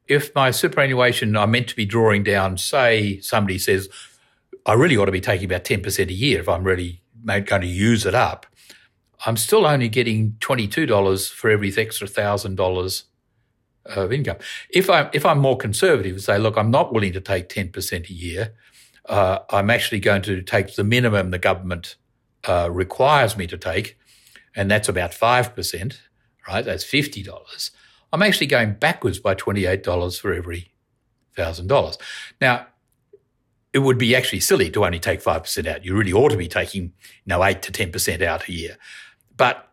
if 0.08 0.34
my 0.34 0.50
superannuation 0.50 1.36
I'm 1.36 1.50
meant 1.50 1.68
to 1.68 1.76
be 1.76 1.84
drawing 1.84 2.22
down, 2.22 2.58
say 2.58 3.20
somebody 3.20 3.58
says, 3.58 3.88
I 4.64 4.74
really 4.74 4.96
ought 4.96 5.06
to 5.06 5.12
be 5.12 5.20
taking 5.20 5.46
about 5.46 5.64
10% 5.64 6.08
a 6.08 6.12
year 6.12 6.40
if 6.40 6.48
I'm 6.48 6.64
really 6.64 7.02
going 7.24 7.62
to 7.62 7.66
use 7.66 8.06
it 8.06 8.14
up, 8.14 8.46
I'm 9.24 9.36
still 9.36 9.66
only 9.66 9.88
getting 9.88 10.32
$22 10.40 11.32
for 11.32 11.50
every 11.50 11.72
extra 11.76 12.06
$1,000 12.06 13.02
of 13.86 14.12
income. 14.12 14.36
If 14.70 14.90
I'm, 14.90 15.08
if 15.12 15.24
I'm 15.24 15.38
more 15.38 15.56
conservative 15.56 16.12
and 16.12 16.22
say, 16.22 16.38
look, 16.38 16.56
I'm 16.56 16.70
not 16.70 16.92
willing 16.92 17.12
to 17.12 17.20
take 17.20 17.48
10% 17.48 18.10
a 18.10 18.12
year, 18.12 18.54
uh, 19.08 19.38
I'm 19.50 19.70
actually 19.70 20.00
going 20.00 20.22
to 20.22 20.42
take 20.42 20.74
the 20.74 20.84
minimum 20.84 21.30
the 21.30 21.38
government 21.38 21.96
uh, 22.46 22.68
requires 22.70 23.36
me 23.36 23.46
to 23.46 23.56
take, 23.56 23.96
and 24.54 24.70
that's 24.70 24.88
about 24.88 25.12
5%, 25.12 25.98
right? 26.48 26.64
That's 26.64 26.84
$50. 26.84 27.70
I'm 28.12 28.22
actually 28.22 28.46
going 28.46 28.74
backwards 28.74 29.18
by 29.18 29.34
$28 29.34 30.20
for 30.20 30.32
every 30.32 30.72
$1,000. 31.36 31.96
Now, 32.40 32.66
it 33.72 33.80
would 33.80 33.98
be 33.98 34.16
actually 34.16 34.40
silly 34.40 34.70
to 34.70 34.84
only 34.84 34.98
take 34.98 35.22
5% 35.22 35.66
out. 35.66 35.84
You 35.84 35.96
really 35.96 36.12
ought 36.12 36.30
to 36.30 36.36
be 36.36 36.48
taking, 36.48 36.82
you 36.82 36.92
know, 37.26 37.44
8 37.44 37.60
to 37.62 37.72
10% 37.72 38.22
out 38.22 38.48
a 38.48 38.52
year. 38.52 38.78
But 39.36 39.70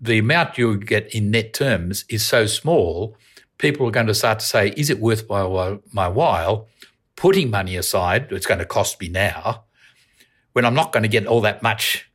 the 0.00 0.18
amount 0.18 0.56
you 0.56 0.78
get 0.78 1.14
in 1.14 1.30
net 1.30 1.52
terms 1.52 2.04
is 2.08 2.24
so 2.24 2.46
small, 2.46 3.16
people 3.58 3.86
are 3.86 3.90
going 3.90 4.06
to 4.06 4.14
start 4.14 4.38
to 4.38 4.46
say, 4.46 4.72
is 4.76 4.88
it 4.88 5.00
worth 5.00 5.28
my, 5.28 5.78
my 5.92 6.08
while 6.08 6.68
putting 7.16 7.50
money 7.50 7.76
aside? 7.76 8.28
It's 8.30 8.46
going 8.46 8.60
to 8.60 8.64
cost 8.64 9.00
me 9.00 9.08
now 9.08 9.64
when 10.52 10.64
I'm 10.64 10.74
not 10.74 10.92
going 10.92 11.02
to 11.02 11.08
get 11.08 11.26
all 11.26 11.40
that 11.42 11.62
much 11.62 12.10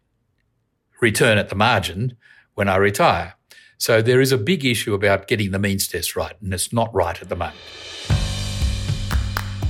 return 0.99 1.37
at 1.37 1.49
the 1.49 1.55
margin 1.55 2.17
when 2.55 2.69
I 2.69 2.77
retire. 2.77 3.35
So 3.83 4.01
there 4.01 4.21
is 4.21 4.31
a 4.31 4.37
big 4.37 4.63
issue 4.63 4.93
about 4.93 5.27
getting 5.27 5.51
the 5.51 5.59
means 5.59 5.89
test 5.89 6.15
right, 6.15 6.33
and 6.41 6.53
it's 6.53 6.71
not 6.71 6.89
right 6.95 7.21
at 7.21 7.27
the 7.27 7.35
moment. 7.35 7.57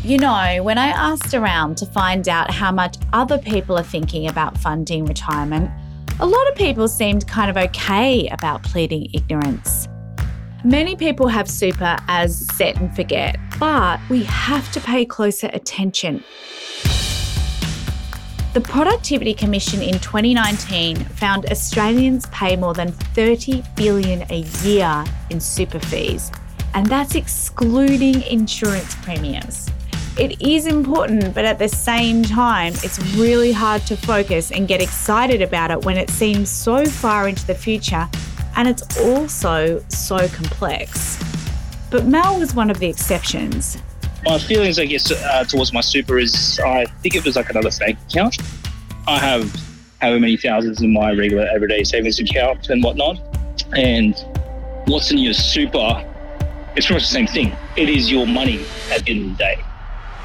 You 0.03 0.19
know, 0.19 0.61
when 0.61 0.77
I 0.77 0.89
asked 0.89 1.33
around 1.33 1.77
to 1.77 1.87
find 1.87 2.29
out 2.29 2.51
how 2.51 2.71
much 2.71 2.95
other 3.11 3.39
people 3.39 3.75
are 3.75 3.83
thinking 3.83 4.27
about 4.27 4.55
funding 4.55 5.05
retirement, 5.05 5.71
a 6.19 6.27
lot 6.27 6.47
of 6.47 6.53
people 6.53 6.87
seemed 6.87 7.27
kind 7.27 7.49
of 7.49 7.57
okay 7.57 8.27
about 8.27 8.61
pleading 8.61 9.09
ignorance. 9.15 9.87
Many 10.63 10.95
people 10.95 11.27
have 11.27 11.49
super 11.49 11.97
as 12.07 12.37
set 12.55 12.79
and 12.79 12.95
forget, 12.95 13.37
but 13.59 13.99
we 14.11 14.25
have 14.25 14.71
to 14.73 14.79
pay 14.79 15.05
closer 15.05 15.49
attention. 15.53 16.23
The 18.53 18.61
Productivity 18.61 19.33
Commission 19.33 19.81
in 19.81 19.97
2019 19.99 20.97
found 21.05 21.47
Australians 21.47 22.27
pay 22.27 22.55
more 22.55 22.75
than 22.75 22.91
30 22.91 23.63
billion 23.75 24.21
a 24.29 24.41
year 24.61 25.03
in 25.31 25.39
super 25.39 25.79
fees, 25.79 26.31
and 26.75 26.85
that's 26.85 27.15
excluding 27.15 28.21
insurance 28.21 28.93
premiums. 29.01 29.71
It 30.19 30.39
is 30.39 30.67
important, 30.67 31.33
but 31.33 31.45
at 31.45 31.57
the 31.57 31.67
same 31.67 32.21
time, 32.21 32.73
it's 32.83 32.99
really 33.15 33.51
hard 33.51 33.87
to 33.87 33.97
focus 33.97 34.51
and 34.51 34.67
get 34.67 34.83
excited 34.83 35.41
about 35.41 35.71
it 35.71 35.83
when 35.83 35.97
it 35.97 36.11
seems 36.11 36.47
so 36.47 36.85
far 36.85 37.27
into 37.27 37.47
the 37.47 37.55
future 37.55 38.07
and 38.55 38.67
it's 38.67 38.99
also 38.99 39.83
so 39.89 40.27
complex. 40.27 41.17
But 41.89 42.05
Mel 42.05 42.39
was 42.39 42.53
one 42.53 42.69
of 42.69 42.77
the 42.77 42.87
exceptions. 42.87 43.79
My 44.25 44.39
feelings, 44.39 44.79
I 44.79 44.85
guess, 44.85 45.11
uh, 45.11 45.43
towards 45.43 45.73
my 45.73 45.81
super 45.81 46.17
is 46.17 46.59
I 46.63 46.85
think 47.01 47.15
it 47.15 47.25
was 47.25 47.35
like 47.35 47.49
another 47.49 47.69
bank 47.77 47.97
account. 48.09 48.37
I 49.05 49.19
have 49.19 49.53
however 49.99 50.19
many 50.19 50.37
thousands 50.37 50.81
in 50.81 50.93
my 50.93 51.11
regular 51.11 51.45
everyday 51.53 51.83
savings 51.83 52.19
account 52.19 52.69
and 52.69 52.81
whatnot. 52.81 53.19
And 53.75 54.15
what's 54.85 55.11
in 55.11 55.17
your 55.17 55.33
super, 55.33 56.05
it's 56.75 56.85
pretty 56.85 56.93
much 56.93 57.03
the 57.03 57.13
same 57.13 57.27
thing. 57.27 57.51
It 57.75 57.89
is 57.89 58.09
your 58.09 58.25
money 58.25 58.65
at 58.91 59.03
the 59.03 59.11
end 59.11 59.31
of 59.31 59.37
the 59.37 59.43
day. 59.43 59.63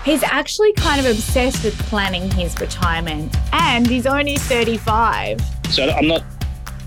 He's 0.05 0.23
actually 0.23 0.73
kind 0.75 1.00
of 1.00 1.07
obsessed 1.07 1.64
with 1.64 1.76
planning 1.81 2.31
his 2.31 2.59
retirement, 2.61 3.37
and 3.52 3.87
he's 3.87 4.07
only 4.07 4.37
35. 4.37 5.40
So 5.71 5.90
I'm 5.90 6.07
not 6.07 6.23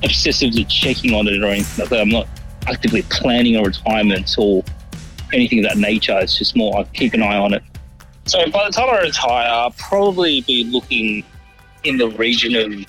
obsessively 0.01 0.67
checking 0.67 1.13
on 1.13 1.27
it 1.27 1.43
or 1.43 1.47
anything 1.47 1.83
like 1.83 1.89
that. 1.89 1.99
I'm 1.99 2.09
not 2.09 2.27
actively 2.67 3.01
planning 3.03 3.57
a 3.57 3.63
retirement 3.63 4.33
or 4.37 4.63
anything 5.33 5.59
of 5.59 5.65
that 5.65 5.77
nature. 5.77 6.17
It's 6.19 6.37
just 6.37 6.55
more 6.55 6.79
I 6.79 6.83
keep 6.83 7.13
an 7.13 7.23
eye 7.23 7.37
on 7.37 7.53
it. 7.53 7.63
So 8.25 8.49
by 8.51 8.65
the 8.65 8.71
time 8.71 8.89
I 8.89 9.01
retire, 9.01 9.49
I'll 9.49 9.71
probably 9.71 10.41
be 10.41 10.63
looking 10.65 11.23
in 11.83 11.97
the 11.97 12.09
region 12.09 12.55
of 12.55 12.85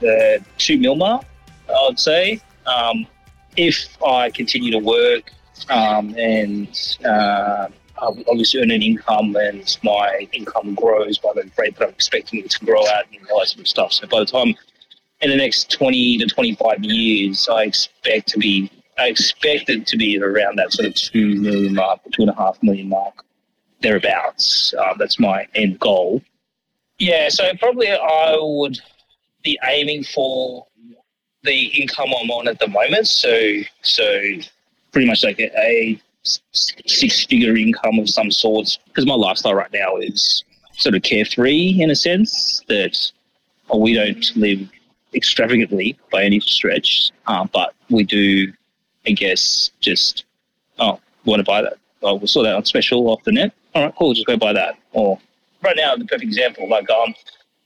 the 0.00 0.44
two 0.58 0.78
mil 0.78 0.96
mark, 0.96 1.24
I 1.68 1.86
would 1.86 1.98
say. 1.98 2.40
Um, 2.66 3.06
if 3.56 3.96
I 4.02 4.30
continue 4.30 4.70
to 4.72 4.78
work 4.78 5.32
um, 5.68 6.14
and 6.16 6.98
uh, 7.04 7.68
obviously 8.00 8.60
earn 8.60 8.70
an 8.70 8.82
income 8.82 9.36
and 9.36 9.78
my 9.82 10.28
income 10.32 10.74
grows 10.74 11.18
by 11.18 11.30
the 11.34 11.50
rate 11.58 11.76
that 11.76 11.88
I'm 11.88 11.90
expecting 11.90 12.40
it 12.40 12.50
to 12.50 12.64
grow 12.64 12.86
at 12.86 13.06
and 13.12 13.28
all 13.30 13.40
that 13.40 13.48
sort 13.48 13.60
of 13.60 13.68
stuff. 13.68 13.92
So 13.92 14.06
by 14.06 14.20
the 14.20 14.26
time 14.26 14.54
in 15.20 15.30
the 15.30 15.36
next 15.36 15.70
20 15.70 16.18
to 16.18 16.26
25 16.26 16.84
years, 16.84 17.48
I 17.48 17.64
expect 17.64 18.28
to 18.28 18.38
be, 18.38 18.70
I 19.00 19.08
expect 19.08 19.70
it 19.70 19.86
to 19.86 19.96
be 19.96 20.20
around 20.20 20.56
that 20.58 20.72
sort 20.72 20.88
of 20.88 20.94
two 20.94 21.34
million 21.36 21.74
mark, 21.74 22.00
two 22.12 22.22
and 22.22 22.30
a 22.30 22.34
half 22.34 22.62
million 22.62 22.88
mark, 22.88 23.24
thereabouts. 23.80 24.74
Uh, 24.78 24.94
that's 24.98 25.18
my 25.18 25.46
end 25.54 25.80
goal. 25.80 26.22
Yeah, 26.98 27.30
so 27.30 27.50
probably 27.58 27.90
I 27.90 28.36
would 28.38 28.78
be 29.42 29.58
aiming 29.64 30.04
for 30.04 30.66
the 31.42 31.66
income 31.80 32.10
I'm 32.20 32.30
on 32.30 32.48
at 32.48 32.58
the 32.58 32.68
moment. 32.68 33.08
So, 33.08 33.52
so 33.82 34.20
pretty 34.92 35.06
much 35.06 35.24
like 35.24 35.40
a, 35.40 36.00
six 36.22 37.24
figure 37.24 37.56
income 37.56 37.98
of 37.98 38.06
some 38.06 38.30
sorts 38.30 38.78
because 38.88 39.06
my 39.06 39.14
lifestyle 39.14 39.54
right 39.54 39.72
now 39.72 39.96
is 39.96 40.44
sort 40.76 40.94
of 40.94 41.02
carefree 41.02 41.80
in 41.80 41.90
a 41.90 41.94
sense 41.94 42.62
that 42.68 43.10
we 43.74 43.94
don't 43.94 44.36
live 44.36 44.68
extravagantly 45.14 45.98
by 46.12 46.22
any 46.22 46.38
stretch, 46.40 47.10
uh, 47.26 47.46
but 47.52 47.74
we 47.88 48.04
do, 48.04 48.52
I 49.06 49.12
guess, 49.12 49.70
just, 49.80 50.24
oh, 50.78 51.00
want 51.24 51.40
to 51.40 51.44
buy 51.44 51.62
that. 51.62 51.78
Oh, 52.02 52.14
we 52.14 52.26
saw 52.26 52.42
that 52.42 52.54
on 52.54 52.64
special 52.64 53.08
off 53.08 53.22
the 53.24 53.32
net. 53.32 53.52
All 53.74 53.84
right, 53.84 53.94
cool, 53.98 54.14
just 54.14 54.26
go 54.26 54.36
buy 54.36 54.52
that. 54.52 54.76
Or 54.92 55.18
right 55.62 55.76
now, 55.76 55.96
the 55.96 56.04
perfect 56.04 56.24
example, 56.24 56.68
like 56.68 56.88
um, 56.90 57.14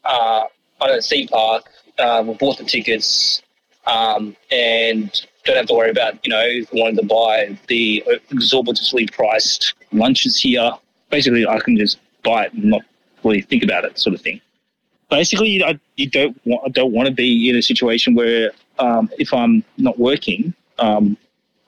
uh, 0.05 0.45
I'm 0.81 0.91
at 0.91 1.05
Sea 1.05 1.26
Park, 1.26 1.64
uh, 1.99 2.23
we 2.26 2.35
bought 2.35 2.59
the 2.59 2.64
tickets 2.64 3.43
um, 3.87 4.37
and 4.50 5.26
don't 5.45 5.57
have 5.57 5.67
to 5.67 5.75
worry 5.75 5.91
about, 5.91 6.25
you 6.25 6.31
know, 6.31 6.43
if 6.43 6.73
we 6.73 6.81
wanted 6.81 7.00
to 7.00 7.07
buy 7.07 7.57
the 7.69 8.05
exorbitantly 8.31 9.07
priced 9.07 9.75
lunches 9.93 10.41
here. 10.41 10.73
Basically, 11.11 11.47
I 11.47 11.61
can 11.61 11.76
just 11.76 11.99
buy 12.23 12.47
it 12.47 12.53
and 12.55 12.64
not 12.64 12.83
really 13.23 13.43
think 13.43 13.62
about 13.62 13.85
it, 13.85 13.99
sort 13.99 14.14
of 14.14 14.21
thing 14.21 14.41
basically, 15.14 15.62
I, 15.62 15.79
you 15.97 16.09
don't 16.09 16.38
want, 16.45 16.62
I 16.67 16.69
don't 16.71 16.93
want 16.93 17.07
to 17.07 17.14
be 17.14 17.49
in 17.49 17.57
a 17.57 17.62
situation 17.62 18.14
where 18.14 18.50
um, 18.79 19.11
if 19.19 19.33
I'm 19.33 19.64
not 19.76 19.99
working, 19.99 20.55
um, 20.79 21.17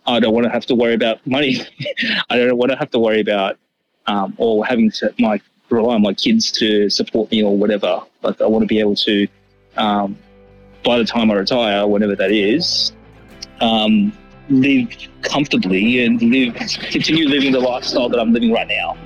I 0.06 0.20
don't 0.20 0.32
want 0.32 0.44
to 0.44 0.50
have 0.50 0.66
to 0.66 0.74
worry 0.74 0.94
about 0.94 1.24
money. 1.26 1.58
I 2.30 2.36
don't 2.36 2.56
want 2.56 2.70
to 2.70 2.78
have 2.78 2.90
to 2.90 2.98
worry 2.98 3.20
about 3.20 3.58
um, 4.06 4.34
or 4.38 4.64
having 4.64 4.90
to 4.92 5.12
my 5.18 5.40
rely 5.68 5.94
on 5.94 6.02
my 6.02 6.14
kids 6.14 6.52
to 6.52 6.88
support 6.88 7.30
me 7.30 7.42
or 7.42 7.56
whatever. 7.56 8.00
Like 8.22 8.40
I 8.40 8.46
want 8.46 8.62
to 8.62 8.66
be 8.66 8.78
able 8.78 8.94
to, 8.96 9.26
um, 9.76 10.16
by 10.84 10.98
the 10.98 11.04
time 11.04 11.30
I 11.30 11.34
retire, 11.34 11.86
whenever 11.86 12.14
that 12.14 12.30
is, 12.30 12.92
um, 13.60 14.16
live 14.48 14.88
comfortably 15.22 16.04
and 16.04 16.22
live 16.22 16.54
continue 16.54 17.28
living 17.28 17.50
the 17.50 17.58
lifestyle 17.58 18.08
that 18.08 18.20
I'm 18.20 18.32
living 18.32 18.52
right 18.52 18.68
now. 18.68 18.96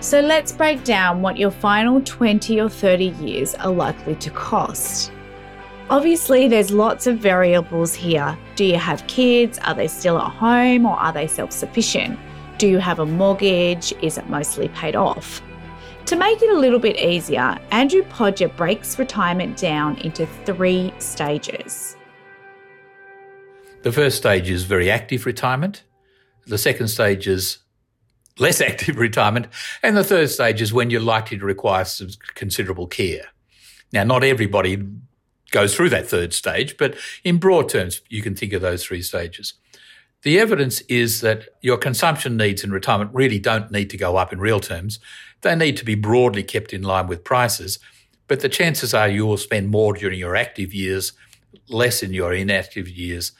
So 0.00 0.20
let's 0.20 0.50
break 0.50 0.82
down 0.82 1.22
what 1.22 1.36
your 1.36 1.50
final 1.50 2.00
20 2.00 2.60
or 2.60 2.68
30 2.68 3.04
years 3.04 3.54
are 3.56 3.70
likely 3.70 4.14
to 4.16 4.30
cost. 4.30 5.12
Obviously, 5.90 6.46
there's 6.46 6.70
lots 6.70 7.08
of 7.08 7.18
variables 7.18 7.96
here. 7.96 8.38
Do 8.54 8.64
you 8.64 8.76
have 8.76 9.04
kids? 9.08 9.58
Are 9.64 9.74
they 9.74 9.88
still 9.88 10.20
at 10.20 10.30
home 10.30 10.86
or 10.86 10.96
are 10.96 11.12
they 11.12 11.26
self 11.26 11.50
sufficient? 11.50 12.16
Do 12.58 12.68
you 12.68 12.78
have 12.78 13.00
a 13.00 13.06
mortgage? 13.06 13.92
Is 14.00 14.16
it 14.16 14.28
mostly 14.28 14.68
paid 14.68 14.94
off? 14.94 15.42
To 16.06 16.14
make 16.14 16.40
it 16.42 16.48
a 16.48 16.56
little 16.56 16.78
bit 16.78 16.96
easier, 16.96 17.58
Andrew 17.72 18.02
Podger 18.02 18.56
breaks 18.56 19.00
retirement 19.00 19.56
down 19.56 19.96
into 19.98 20.26
three 20.44 20.94
stages. 21.00 21.96
The 23.82 23.90
first 23.90 24.18
stage 24.18 24.48
is 24.48 24.62
very 24.62 24.92
active 24.92 25.26
retirement. 25.26 25.82
The 26.46 26.58
second 26.58 26.86
stage 26.86 27.26
is 27.26 27.58
less 28.38 28.60
active 28.70 28.96
retirement. 28.96 29.48
And 29.82 29.96
the 29.96 30.04
third 30.04 30.30
stage 30.30 30.62
is 30.62 30.72
when 30.72 30.90
you're 30.90 31.00
likely 31.00 31.36
to 31.36 31.44
require 31.44 31.84
some 31.84 32.10
considerable 32.36 32.86
care. 32.86 33.24
Now, 33.92 34.04
not 34.04 34.22
everybody 34.22 34.84
goes 35.50 35.74
through 35.74 35.90
that 35.90 36.08
third 36.08 36.32
stage, 36.32 36.76
but 36.76 36.96
in 37.24 37.38
broad 37.38 37.68
terms, 37.68 38.00
you 38.08 38.22
can 38.22 38.34
think 38.34 38.52
of 38.52 38.62
those 38.62 38.84
three 38.84 39.02
stages. 39.02 39.54
The 40.22 40.38
evidence 40.38 40.82
is 40.82 41.22
that 41.22 41.48
your 41.62 41.78
consumption 41.78 42.36
needs 42.36 42.62
in 42.62 42.70
retirement 42.70 43.10
really 43.14 43.38
don't 43.38 43.70
need 43.70 43.88
to 43.90 43.96
go 43.96 44.16
up 44.16 44.32
in 44.32 44.38
real 44.38 44.60
terms. 44.60 44.98
They 45.40 45.56
need 45.56 45.76
to 45.78 45.84
be 45.84 45.94
broadly 45.94 46.42
kept 46.42 46.72
in 46.72 46.82
line 46.82 47.06
with 47.06 47.24
prices, 47.24 47.78
but 48.28 48.40
the 48.40 48.48
chances 48.48 48.92
are 48.92 49.08
you 49.08 49.26
will 49.26 49.38
spend 49.38 49.70
more 49.70 49.94
during 49.94 50.18
your 50.18 50.36
active 50.36 50.74
years, 50.74 51.12
less 51.68 52.02
in 52.02 52.12
your 52.12 52.34
inactive 52.34 52.88
years. 52.88 53.32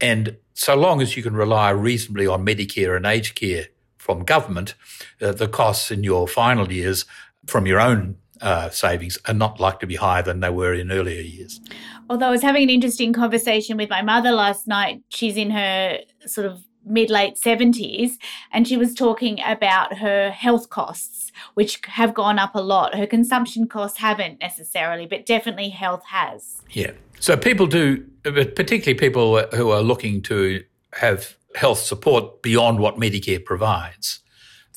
And 0.00 0.36
so 0.52 0.76
long 0.76 1.00
as 1.00 1.16
you 1.16 1.22
can 1.22 1.34
rely 1.34 1.70
reasonably 1.70 2.26
on 2.26 2.44
Medicare 2.44 2.96
and 2.96 3.06
aged 3.06 3.34
care 3.34 3.66
from 3.96 4.24
government, 4.24 4.74
uh, 5.20 5.32
the 5.32 5.48
costs 5.48 5.90
in 5.90 6.04
your 6.04 6.28
final 6.28 6.70
years 6.70 7.06
from 7.46 7.66
your 7.66 7.80
own 7.80 8.16
uh, 8.40 8.70
savings 8.70 9.18
are 9.26 9.34
not 9.34 9.60
likely 9.60 9.80
to 9.80 9.86
be 9.86 9.96
higher 9.96 10.22
than 10.22 10.40
they 10.40 10.50
were 10.50 10.74
in 10.74 10.90
earlier 10.90 11.20
years. 11.20 11.60
Although 12.08 12.26
I 12.26 12.30
was 12.30 12.42
having 12.42 12.64
an 12.64 12.70
interesting 12.70 13.12
conversation 13.12 13.76
with 13.76 13.90
my 13.90 14.02
mother 14.02 14.32
last 14.32 14.66
night, 14.66 15.02
she's 15.08 15.36
in 15.36 15.50
her 15.50 15.98
sort 16.26 16.46
of 16.46 16.62
mid 16.84 17.10
late 17.10 17.34
70s, 17.34 18.12
and 18.52 18.66
she 18.66 18.76
was 18.76 18.94
talking 18.94 19.40
about 19.44 19.98
her 19.98 20.30
health 20.30 20.70
costs, 20.70 21.32
which 21.54 21.80
have 21.86 22.14
gone 22.14 22.38
up 22.38 22.54
a 22.54 22.60
lot. 22.60 22.94
Her 22.94 23.06
consumption 23.06 23.66
costs 23.66 23.98
haven't 23.98 24.40
necessarily, 24.40 25.06
but 25.06 25.26
definitely 25.26 25.70
health 25.70 26.04
has. 26.06 26.62
Yeah. 26.70 26.92
So 27.18 27.36
people 27.36 27.66
do, 27.66 28.04
particularly 28.22 28.94
people 28.94 29.40
who 29.54 29.70
are 29.70 29.82
looking 29.82 30.22
to 30.22 30.62
have 30.94 31.36
health 31.54 31.78
support 31.78 32.42
beyond 32.42 32.78
what 32.78 32.96
Medicare 32.96 33.44
provides. 33.44 34.20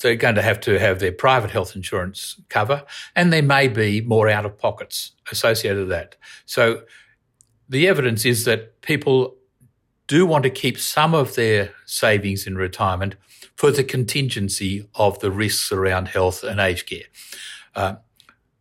They're 0.00 0.16
going 0.16 0.34
to 0.36 0.42
have 0.42 0.60
to 0.60 0.78
have 0.78 0.98
their 0.98 1.12
private 1.12 1.50
health 1.50 1.76
insurance 1.76 2.40
cover, 2.48 2.84
and 3.14 3.32
there 3.32 3.42
may 3.42 3.68
be 3.68 4.00
more 4.00 4.28
out 4.28 4.46
of 4.46 4.58
pockets 4.58 5.12
associated 5.30 5.80
with 5.80 5.88
that. 5.90 6.16
So 6.46 6.82
the 7.68 7.86
evidence 7.86 8.24
is 8.24 8.44
that 8.44 8.80
people 8.80 9.36
do 10.06 10.26
want 10.26 10.42
to 10.42 10.50
keep 10.50 10.78
some 10.78 11.14
of 11.14 11.36
their 11.36 11.72
savings 11.86 12.46
in 12.46 12.56
retirement 12.56 13.14
for 13.54 13.70
the 13.70 13.84
contingency 13.84 14.88
of 14.94 15.20
the 15.20 15.30
risks 15.30 15.70
around 15.70 16.08
health 16.08 16.42
and 16.42 16.58
aged 16.58 16.88
care. 16.88 17.04
Uh, 17.76 17.94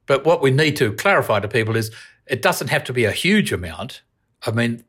but 0.06 0.26
what 0.26 0.42
we 0.42 0.52
need 0.52 0.76
to 0.76 0.94
clarify 0.94 1.40
to 1.40 1.48
people 1.48 1.76
is 1.76 1.90
it 2.28 2.42
doesn't 2.42 2.70
have 2.70 2.84
to 2.84 2.94
be 2.94 3.06
a 3.06 3.12
huge 3.12 3.52
amount. 3.52 4.02
I 4.46 4.52
mean, 4.52 4.84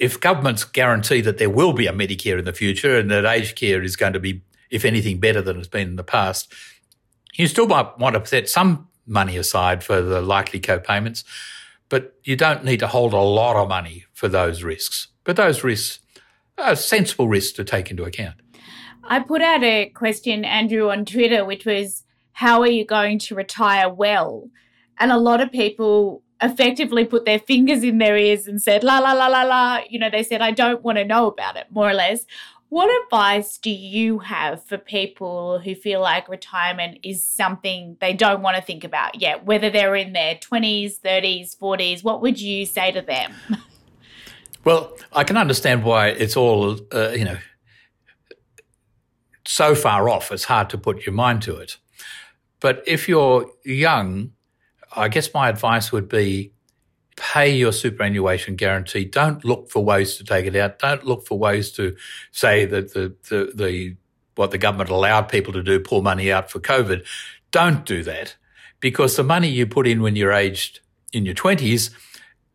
if 0.00 0.18
governments 0.18 0.64
guarantee 0.64 1.20
that 1.20 1.38
there 1.38 1.50
will 1.50 1.72
be 1.72 1.86
a 1.86 1.92
Medicare 1.92 2.38
in 2.38 2.44
the 2.44 2.52
future 2.52 2.98
and 2.98 3.10
that 3.10 3.24
aged 3.24 3.56
care 3.56 3.82
is 3.82 3.94
going 3.94 4.14
to 4.14 4.20
be, 4.20 4.42
if 4.70 4.84
anything, 4.84 5.18
better 5.18 5.42
than 5.42 5.58
it's 5.58 5.68
been 5.68 5.88
in 5.88 5.96
the 5.96 6.04
past, 6.04 6.52
you 7.34 7.46
still 7.46 7.66
might 7.66 7.98
want 7.98 8.16
to 8.16 8.26
set 8.26 8.48
some 8.48 8.88
money 9.06 9.36
aside 9.36 9.82
for 9.82 10.00
the 10.00 10.20
likely 10.20 10.60
co-payments, 10.60 11.24
but 11.88 12.14
you 12.22 12.36
don't 12.36 12.64
need 12.64 12.78
to 12.80 12.86
hold 12.86 13.12
a 13.12 13.18
lot 13.18 13.56
of 13.56 13.68
money 13.68 14.04
for 14.12 14.28
those 14.28 14.62
risks. 14.62 15.08
But 15.24 15.36
those 15.36 15.64
risks 15.64 16.00
are 16.58 16.76
sensible 16.76 17.28
risks 17.28 17.52
to 17.54 17.64
take 17.64 17.90
into 17.90 18.04
account. 18.04 18.36
I 19.04 19.20
put 19.20 19.42
out 19.42 19.64
a 19.64 19.88
question, 19.88 20.44
Andrew, 20.44 20.90
on 20.90 21.04
Twitter, 21.04 21.44
which 21.44 21.66
was, 21.66 22.04
How 22.32 22.60
are 22.60 22.68
you 22.68 22.84
going 22.84 23.18
to 23.20 23.34
retire 23.34 23.88
well? 23.88 24.48
And 24.98 25.10
a 25.10 25.18
lot 25.18 25.40
of 25.40 25.50
people 25.50 26.22
effectively 26.42 27.04
put 27.04 27.24
their 27.24 27.38
fingers 27.38 27.82
in 27.82 27.98
their 27.98 28.16
ears 28.16 28.46
and 28.46 28.62
said, 28.62 28.82
la, 28.84 28.98
la, 28.98 29.12
la, 29.12 29.26
la, 29.26 29.42
la. 29.42 29.80
You 29.88 29.98
know, 29.98 30.10
they 30.10 30.22
said, 30.22 30.40
I 30.40 30.50
don't 30.52 30.82
want 30.82 30.98
to 30.98 31.04
know 31.04 31.26
about 31.26 31.56
it, 31.56 31.66
more 31.70 31.90
or 31.90 31.94
less. 31.94 32.24
What 32.70 32.88
advice 33.04 33.58
do 33.58 33.68
you 33.68 34.20
have 34.20 34.64
for 34.64 34.78
people 34.78 35.58
who 35.58 35.74
feel 35.74 36.00
like 36.00 36.28
retirement 36.28 37.00
is 37.02 37.26
something 37.26 37.96
they 38.00 38.12
don't 38.12 38.42
want 38.42 38.56
to 38.56 38.62
think 38.62 38.84
about 38.84 39.20
yet, 39.20 39.44
whether 39.44 39.70
they're 39.70 39.96
in 39.96 40.12
their 40.12 40.36
20s, 40.36 41.00
30s, 41.00 41.58
40s? 41.58 42.04
What 42.04 42.22
would 42.22 42.40
you 42.40 42.64
say 42.64 42.90
to 42.92 43.02
them? 43.02 43.34
Well, 44.62 44.94
I 45.14 45.24
can 45.24 45.38
understand 45.38 45.84
why 45.84 46.08
it's 46.08 46.36
all, 46.36 46.78
uh, 46.92 47.12
you 47.12 47.24
know, 47.24 47.38
so 49.46 49.74
far 49.74 50.10
off, 50.10 50.30
it's 50.30 50.44
hard 50.44 50.68
to 50.68 50.76
put 50.76 51.06
your 51.06 51.14
mind 51.14 51.40
to 51.44 51.56
it. 51.56 51.78
But 52.60 52.84
if 52.86 53.08
you're 53.08 53.50
young, 53.64 54.32
I 54.94 55.08
guess 55.08 55.32
my 55.32 55.48
advice 55.48 55.92
would 55.92 56.10
be 56.10 56.52
pay 57.20 57.54
your 57.54 57.70
superannuation 57.70 58.56
guarantee. 58.56 59.04
Don't 59.04 59.44
look 59.44 59.70
for 59.70 59.84
ways 59.84 60.16
to 60.16 60.24
take 60.24 60.46
it 60.46 60.56
out. 60.56 60.78
Don't 60.78 61.04
look 61.04 61.26
for 61.26 61.38
ways 61.38 61.70
to 61.72 61.94
say 62.32 62.64
that 62.64 62.94
the, 62.94 63.14
the, 63.28 63.52
the 63.54 63.96
what 64.36 64.50
the 64.52 64.58
government 64.58 64.88
allowed 64.88 65.28
people 65.28 65.52
to 65.52 65.62
do, 65.62 65.78
pull 65.78 66.00
money 66.00 66.32
out 66.32 66.50
for 66.50 66.60
COVID. 66.60 67.04
Don't 67.50 67.84
do 67.84 68.02
that 68.04 68.36
because 68.80 69.16
the 69.16 69.22
money 69.22 69.48
you 69.48 69.66
put 69.66 69.86
in 69.86 70.00
when 70.00 70.16
you're 70.16 70.32
aged 70.32 70.80
in 71.12 71.26
your 71.26 71.34
20s 71.34 71.90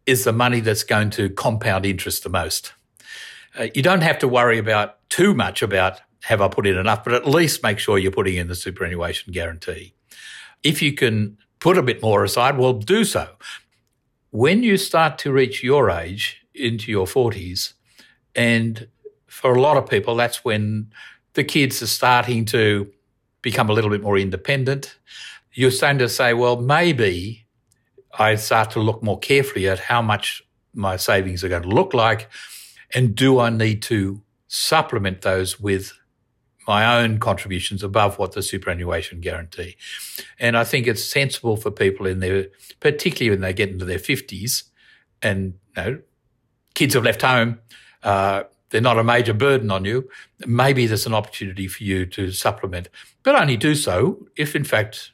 is 0.08 0.24
the 0.24 0.34
money 0.34 0.62
that's 0.62 0.84
going 0.84 1.12
to 1.12 1.30
compound 1.30 1.86
interest 1.86 2.24
the 2.24 2.30
most. 2.30 2.74
Uh, 3.58 3.68
you 3.76 3.84
don't 3.84 4.02
have 4.02 4.18
to 4.20 4.28
worry 4.28 4.58
about 4.58 4.98
too 5.10 5.36
much 5.36 5.62
about 5.62 6.02
have 6.24 6.42
I 6.42 6.48
put 6.48 6.66
in 6.66 6.76
enough, 6.76 7.04
but 7.04 7.14
at 7.14 7.28
least 7.28 7.62
make 7.62 7.78
sure 7.78 8.00
you're 8.00 8.12
putting 8.12 8.36
in 8.36 8.48
the 8.48 8.56
superannuation 8.56 9.32
guarantee. 9.32 9.94
If 10.64 10.82
you 10.82 10.94
can 10.94 11.38
put 11.60 11.78
a 11.78 11.84
bit 11.84 12.02
more 12.02 12.24
aside, 12.24 12.58
well, 12.58 12.74
do 12.74 13.04
so. 13.04 13.28
When 14.36 14.64
you 14.64 14.76
start 14.76 15.18
to 15.20 15.32
reach 15.32 15.64
your 15.64 15.90
age 15.90 16.42
into 16.54 16.92
your 16.92 17.06
40s, 17.06 17.72
and 18.36 18.90
for 19.28 19.56
a 19.56 19.62
lot 19.62 19.78
of 19.78 19.90
people, 19.90 20.14
that's 20.18 20.44
when 20.44 20.92
the 21.36 21.46
kids 21.46 21.82
are 21.82 21.88
starting 21.88 22.44
to 22.48 22.92
become 23.42 23.70
a 23.70 23.74
little 23.74 23.90
bit 23.90 24.02
more 24.02 24.18
independent. 24.18 24.98
You're 25.54 25.72
starting 25.72 26.00
to 26.00 26.10
say, 26.10 26.34
well, 26.34 26.58
maybe 26.58 27.46
I 28.20 28.36
start 28.36 28.72
to 28.72 28.82
look 28.82 29.02
more 29.02 29.18
carefully 29.18 29.70
at 29.70 29.80
how 29.80 30.02
much 30.02 30.44
my 30.74 30.98
savings 30.98 31.42
are 31.46 31.48
going 31.48 31.64
to 31.64 31.70
look 31.70 31.94
like, 31.94 32.30
and 32.94 33.16
do 33.16 33.40
I 33.40 33.50
need 33.50 33.82
to 33.84 34.22
supplement 34.50 35.22
those 35.22 35.62
with 35.62 35.94
my 36.68 37.00
own 37.00 37.20
contributions 37.20 37.84
above 37.84 38.18
what 38.18 38.32
the 38.32 38.42
superannuation 38.42 39.20
guarantee. 39.20 39.76
And 40.40 40.58
I 40.58 40.64
think 40.64 40.88
it's 40.88 41.04
sensible 41.04 41.58
for 41.58 41.72
people 41.72 42.06
in 42.06 42.20
their, 42.20 42.48
particularly 42.80 43.30
when 43.30 43.42
they 43.42 43.54
get 43.54 43.70
into 43.70 43.86
their 43.86 44.00
50s 44.00 44.64
and 45.22 45.54
you 45.76 45.84
know, 45.84 46.00
kids 46.74 46.94
have 46.94 47.04
left 47.04 47.22
home, 47.22 47.60
uh, 48.04 48.44
they're 48.70 48.82
not 48.82 48.98
a 48.98 49.04
major 49.04 49.34
burden 49.34 49.72
on 49.72 49.86
you. 49.86 50.10
Maybe 50.46 50.88
there's 50.88 51.06
an 51.06 51.14
opportunity 51.14 51.68
for 51.68 51.84
you 51.84 52.06
to 52.08 52.32
supplement, 52.32 52.90
but 53.24 53.40
only 53.40 53.58
do 53.58 53.76
so 53.76 54.28
if, 54.36 54.56
in 54.56 54.64
fact, 54.64 55.12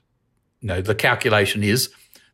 you 0.62 0.68
know, 0.68 0.82
the 0.82 0.96
calculation 0.96 1.64
is 1.64 1.90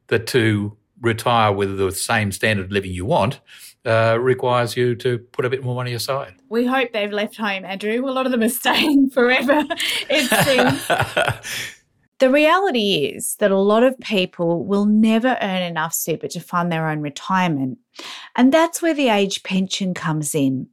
that 0.07 0.27
to 0.27 0.76
retire 1.01 1.51
with 1.51 1.77
the 1.77 1.91
same 1.91 2.31
standard 2.31 2.65
of 2.65 2.71
living 2.71 2.91
you 2.91 3.05
want, 3.05 3.39
uh, 3.85 4.17
requires 4.19 4.75
you 4.75 4.95
to 4.95 5.17
put 5.17 5.45
a 5.45 5.49
bit 5.49 5.63
more 5.63 5.75
money 5.75 5.93
aside. 5.93 6.35
We 6.49 6.65
hope 6.65 6.91
they've 6.91 7.11
left 7.11 7.37
home, 7.37 7.65
Andrew. 7.65 8.05
A 8.05 8.11
lot 8.11 8.25
of 8.25 8.31
them 8.31 8.43
are 8.43 8.49
staying 8.49 9.09
forever, 9.13 9.63
it 10.09 10.29
seems. 10.45 10.87
the 12.19 12.29
reality 12.29 13.13
is 13.15 13.35
that 13.35 13.51
a 13.51 13.57
lot 13.57 13.83
of 13.83 13.97
people 13.99 14.65
will 14.65 14.85
never 14.85 15.37
earn 15.41 15.61
enough 15.61 15.93
super 15.93 16.27
to 16.27 16.39
fund 16.39 16.71
their 16.71 16.89
own 16.89 16.99
retirement. 16.99 17.77
And 18.35 18.53
that's 18.53 18.81
where 18.81 18.93
the 18.93 19.09
age 19.09 19.43
pension 19.43 19.93
comes 19.93 20.35
in. 20.35 20.67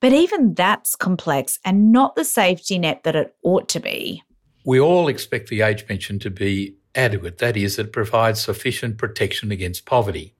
But 0.00 0.12
even 0.12 0.54
that's 0.54 0.94
complex 0.94 1.58
and 1.64 1.90
not 1.90 2.14
the 2.14 2.24
safety 2.24 2.78
net 2.78 3.02
that 3.04 3.16
it 3.16 3.34
ought 3.42 3.68
to 3.70 3.80
be. 3.80 4.22
We 4.64 4.78
all 4.78 5.08
expect 5.08 5.48
the 5.48 5.62
age 5.62 5.86
pension 5.86 6.18
to 6.20 6.30
be 6.30 6.76
adequate. 6.94 7.38
That 7.38 7.56
is, 7.56 7.78
it 7.78 7.92
provides 7.92 8.40
sufficient 8.40 8.98
protection 8.98 9.50
against 9.50 9.86
poverty. 9.86 10.34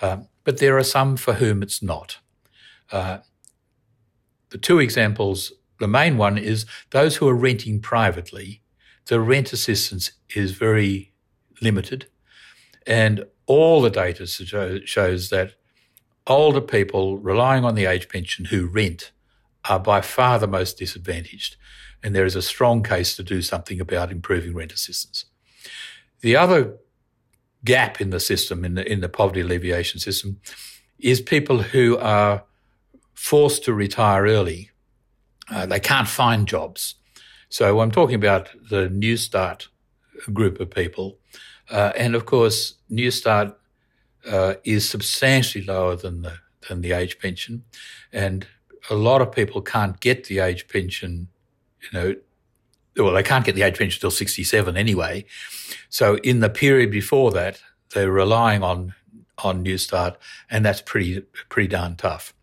Um, 0.00 0.28
but 0.44 0.58
there 0.58 0.76
are 0.76 0.84
some 0.84 1.16
for 1.16 1.34
whom 1.34 1.62
it's 1.62 1.82
not. 1.82 2.18
Uh, 2.90 3.18
the 4.50 4.58
two 4.58 4.78
examples, 4.78 5.52
the 5.80 5.88
main 5.88 6.16
one 6.16 6.38
is 6.38 6.66
those 6.90 7.16
who 7.16 7.28
are 7.28 7.34
renting 7.34 7.80
privately, 7.80 8.62
the 9.06 9.20
rent 9.20 9.52
assistance 9.52 10.12
is 10.34 10.52
very 10.52 11.12
limited. 11.60 12.06
And 12.86 13.24
all 13.46 13.82
the 13.82 13.90
data 13.90 14.26
shows 14.26 15.30
that 15.30 15.54
older 16.26 16.60
people 16.60 17.18
relying 17.18 17.64
on 17.64 17.74
the 17.74 17.86
age 17.86 18.08
pension 18.08 18.46
who 18.46 18.66
rent 18.66 19.12
are 19.68 19.80
by 19.80 20.00
far 20.00 20.38
the 20.38 20.46
most 20.46 20.78
disadvantaged. 20.78 21.56
And 22.02 22.14
there 22.14 22.26
is 22.26 22.36
a 22.36 22.42
strong 22.42 22.82
case 22.82 23.16
to 23.16 23.22
do 23.22 23.42
something 23.42 23.80
about 23.80 24.12
improving 24.12 24.54
rent 24.54 24.72
assistance. 24.72 25.24
The 26.20 26.36
other 26.36 26.76
gap 27.64 28.00
in 28.00 28.10
the 28.10 28.20
system, 28.20 28.64
in 28.64 28.74
the, 28.74 28.90
in 28.90 29.00
the 29.00 29.08
poverty 29.08 29.40
alleviation 29.40 30.00
system, 30.00 30.40
is 30.98 31.20
people 31.20 31.62
who 31.62 31.96
are 31.98 32.44
forced 33.14 33.64
to 33.64 33.74
retire 33.74 34.24
early. 34.24 34.70
Uh, 35.50 35.66
they 35.66 35.80
can't 35.80 36.08
find 36.08 36.46
jobs. 36.46 36.96
So 37.48 37.80
I'm 37.80 37.90
talking 37.90 38.16
about 38.16 38.48
the 38.70 38.88
Newstart 38.88 39.68
group 40.32 40.60
of 40.60 40.70
people. 40.70 41.18
Uh, 41.70 41.92
and 41.96 42.14
of 42.14 42.26
course, 42.26 42.74
Newstart 42.90 43.54
uh, 44.30 44.54
is 44.64 44.88
substantially 44.88 45.64
lower 45.64 45.96
than 45.96 46.22
the, 46.22 46.34
than 46.68 46.80
the 46.80 46.92
age 46.92 47.18
pension. 47.18 47.64
And 48.12 48.46
a 48.90 48.94
lot 48.94 49.20
of 49.20 49.32
people 49.32 49.62
can't 49.62 50.00
get 50.00 50.24
the 50.24 50.38
age 50.40 50.68
pension, 50.68 51.28
you 51.82 51.98
know, 51.98 52.14
well, 52.96 53.12
they 53.12 53.22
can't 53.22 53.44
get 53.44 53.54
the 53.54 53.62
age 53.62 53.78
pension 53.78 53.98
until 53.98 54.10
67 54.10 54.76
anyway. 54.76 55.24
So 55.88 56.16
in 56.18 56.40
the 56.40 56.50
period 56.50 56.90
before 56.90 57.30
that, 57.32 57.60
they're 57.92 58.10
relying 58.10 58.62
on 58.62 58.94
on 59.38 59.64
Newstart, 59.64 60.16
and 60.48 60.64
that's 60.64 60.80
pretty 60.80 61.22
pretty 61.48 61.68
darn 61.68 61.96
tough. 61.96 62.34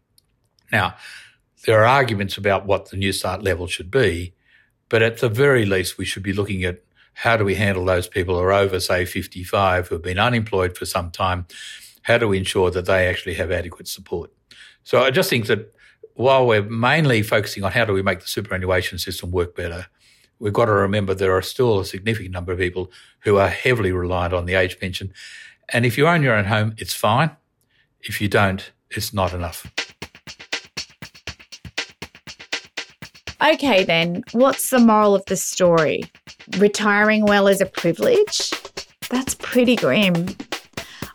Now, 0.71 0.95
there 1.65 1.81
are 1.81 1.85
arguments 1.85 2.37
about 2.37 2.65
what 2.65 2.89
the 2.89 2.97
Newstart 2.97 3.43
level 3.43 3.67
should 3.67 3.91
be, 3.91 4.33
but 4.89 5.01
at 5.01 5.17
the 5.17 5.29
very 5.29 5.65
least, 5.65 5.97
we 5.97 6.05
should 6.05 6.23
be 6.23 6.33
looking 6.33 6.63
at 6.63 6.81
how 7.13 7.37
do 7.37 7.45
we 7.45 7.55
handle 7.55 7.85
those 7.85 8.07
people 8.07 8.35
who 8.35 8.41
are 8.41 8.53
over, 8.53 8.79
say, 8.79 9.05
55, 9.05 9.87
who 9.87 9.95
have 9.95 10.01
been 10.01 10.19
unemployed 10.19 10.77
for 10.77 10.85
some 10.85 11.11
time? 11.11 11.45
How 12.03 12.17
do 12.17 12.27
we 12.27 12.37
ensure 12.37 12.71
that 12.71 12.85
they 12.85 13.07
actually 13.07 13.35
have 13.35 13.51
adequate 13.51 13.87
support? 13.87 14.31
So 14.83 15.03
I 15.03 15.11
just 15.11 15.29
think 15.29 15.45
that 15.47 15.73
while 16.15 16.47
we're 16.47 16.63
mainly 16.63 17.21
focusing 17.21 17.63
on 17.63 17.71
how 17.71 17.85
do 17.85 17.93
we 17.93 18.01
make 18.01 18.21
the 18.21 18.27
superannuation 18.27 18.97
system 18.97 19.31
work 19.31 19.55
better, 19.55 19.87
we've 20.41 20.51
got 20.51 20.65
to 20.65 20.73
remember 20.73 21.13
there 21.13 21.37
are 21.37 21.41
still 21.41 21.79
a 21.79 21.85
significant 21.85 22.33
number 22.33 22.51
of 22.51 22.57
people 22.57 22.91
who 23.19 23.37
are 23.37 23.47
heavily 23.47 23.91
reliant 23.91 24.33
on 24.33 24.45
the 24.45 24.55
age 24.55 24.79
pension. 24.79 25.13
And 25.69 25.85
if 25.85 25.97
you 25.97 26.07
own 26.07 26.23
your 26.23 26.35
own 26.35 26.45
home, 26.45 26.73
it's 26.77 26.93
fine. 26.93 27.31
If 28.01 28.19
you 28.19 28.27
don't, 28.27 28.71
it's 28.89 29.13
not 29.13 29.33
enough. 29.33 29.71
Okay, 33.43 33.83
then, 33.83 34.23
what's 34.33 34.71
the 34.71 34.79
moral 34.79 35.15
of 35.15 35.23
the 35.25 35.35
story? 35.35 36.03
Retiring 36.57 37.23
well 37.25 37.47
is 37.47 37.61
a 37.61 37.65
privilege? 37.65 38.51
That's 39.09 39.35
pretty 39.35 39.75
grim. 39.75 40.27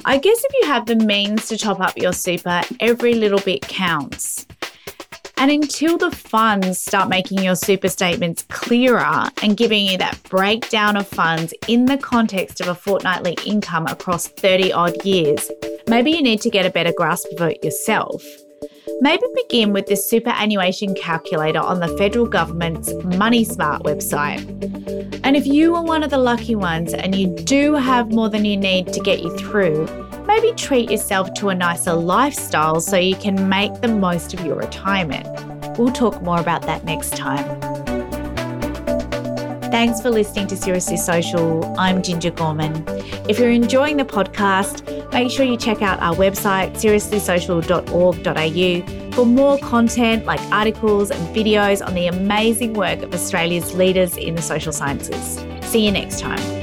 I 0.05 0.19
guess 0.19 0.45
if 0.45 0.53
you 0.61 0.69
have 0.69 0.87
the 0.87 0.97
means 0.97 1.49
to 1.49 1.59
top 1.59 1.81
up 1.81 1.97
your 1.97 2.13
super, 2.13 2.63
every 2.79 3.15
little 3.15 3.41
bit 3.41 3.63
counts. 3.63 4.46
And 5.39 5.51
until 5.51 5.99
the 5.99 6.11
funds 6.11 6.81
start 6.81 7.09
making 7.09 7.43
your 7.43 7.57
super 7.57 7.89
statements 7.89 8.45
clearer 8.49 9.27
and 9.43 9.57
giving 9.57 9.85
you 9.85 9.99
that 9.99 10.19
breakdown 10.31 10.97
of 10.97 11.07
funds 11.07 11.53
in 11.69 11.85
the 11.85 11.99
context 11.99 12.61
of 12.61 12.69
a 12.69 12.75
fortnightly 12.75 13.37
income 13.45 13.87
across 13.87 14.29
30 14.29 14.73
odd 14.73 15.05
years, 15.05 15.51
maybe 15.89 16.11
you 16.11 16.23
need 16.23 16.41
to 16.41 16.51
get 16.51 16.65
a 16.65 16.71
better 16.71 16.93
grasp 16.97 17.29
of 17.33 17.49
it 17.49 17.63
yourself. 17.63 18.25
Maybe 19.01 19.25
begin 19.35 19.75
with 19.75 19.87
the 19.87 19.97
superannuation 19.97 20.95
calculator 20.95 21.61
on 21.61 21.81
the 21.81 21.89
federal 21.99 22.27
government's 22.27 22.95
Money 23.05 23.45
Smart 23.45 23.83
website. 23.83 24.41
And 25.23 25.37
if 25.37 25.47
you 25.47 25.75
are 25.75 25.85
one 25.85 26.03
of 26.03 26.11
the 26.11 26.19
lucky 26.19 26.55
ones 26.55 26.95
and 26.95 27.15
you 27.15 27.35
do 27.35 27.75
have 27.75 28.11
more 28.11 28.31
than 28.31 28.47
you 28.47 28.57
need 28.57 28.93
to 28.95 29.01
get 29.01 29.21
you 29.21 29.37
through, 29.37 30.06
maybe 30.27 30.53
treat 30.53 30.91
yourself 30.91 31.33
to 31.35 31.51
a 31.51 31.55
nicer 31.55 31.93
lifestyle 31.95 32.81
so 32.81 32.97
you 32.97 33.15
can 33.17 33.49
make 33.49 33.81
the 33.81 33.89
most 33.89 34.35
of 34.35 34.45
your 34.45 34.57
retirement. 34.57 35.27
We'll 35.79 35.93
talk 35.93 36.21
more 36.23 36.41
about 36.41 36.63
that 36.63 36.83
next 36.85 37.17
time. 37.17 37.61
Thanks 39.71 40.01
for 40.01 40.11
listening 40.11 40.49
to 40.49 40.57
Seriously 40.57 40.97
Social. 40.97 41.79
I'm 41.79 42.03
Ginger 42.03 42.31
Gorman. 42.31 42.83
If 43.29 43.39
you're 43.39 43.51
enjoying 43.51 43.99
the 43.99 44.05
podcast, 44.05 45.13
make 45.13 45.31
sure 45.31 45.45
you 45.45 45.57
check 45.57 45.83
out 45.83 46.01
our 46.01 46.15
website, 46.15 46.77
seriouslysocial.org.au, 46.77 49.13
for 49.13 49.27
more 49.27 49.59
content 49.59 50.25
like 50.25 50.41
articles 50.53 51.11
and 51.11 51.37
videos 51.37 51.87
on 51.87 51.95
the 51.95 52.07
amazing 52.07 52.75
work 52.75 53.03
of 53.03 53.13
Australia's 53.13 53.75
leaders 53.75 54.17
in 54.17 54.35
the 54.35 54.43
social 54.43 54.73
sciences. 54.73 55.45
See 55.69 55.85
you 55.85 55.93
next 55.93 56.21
time. 56.21 56.56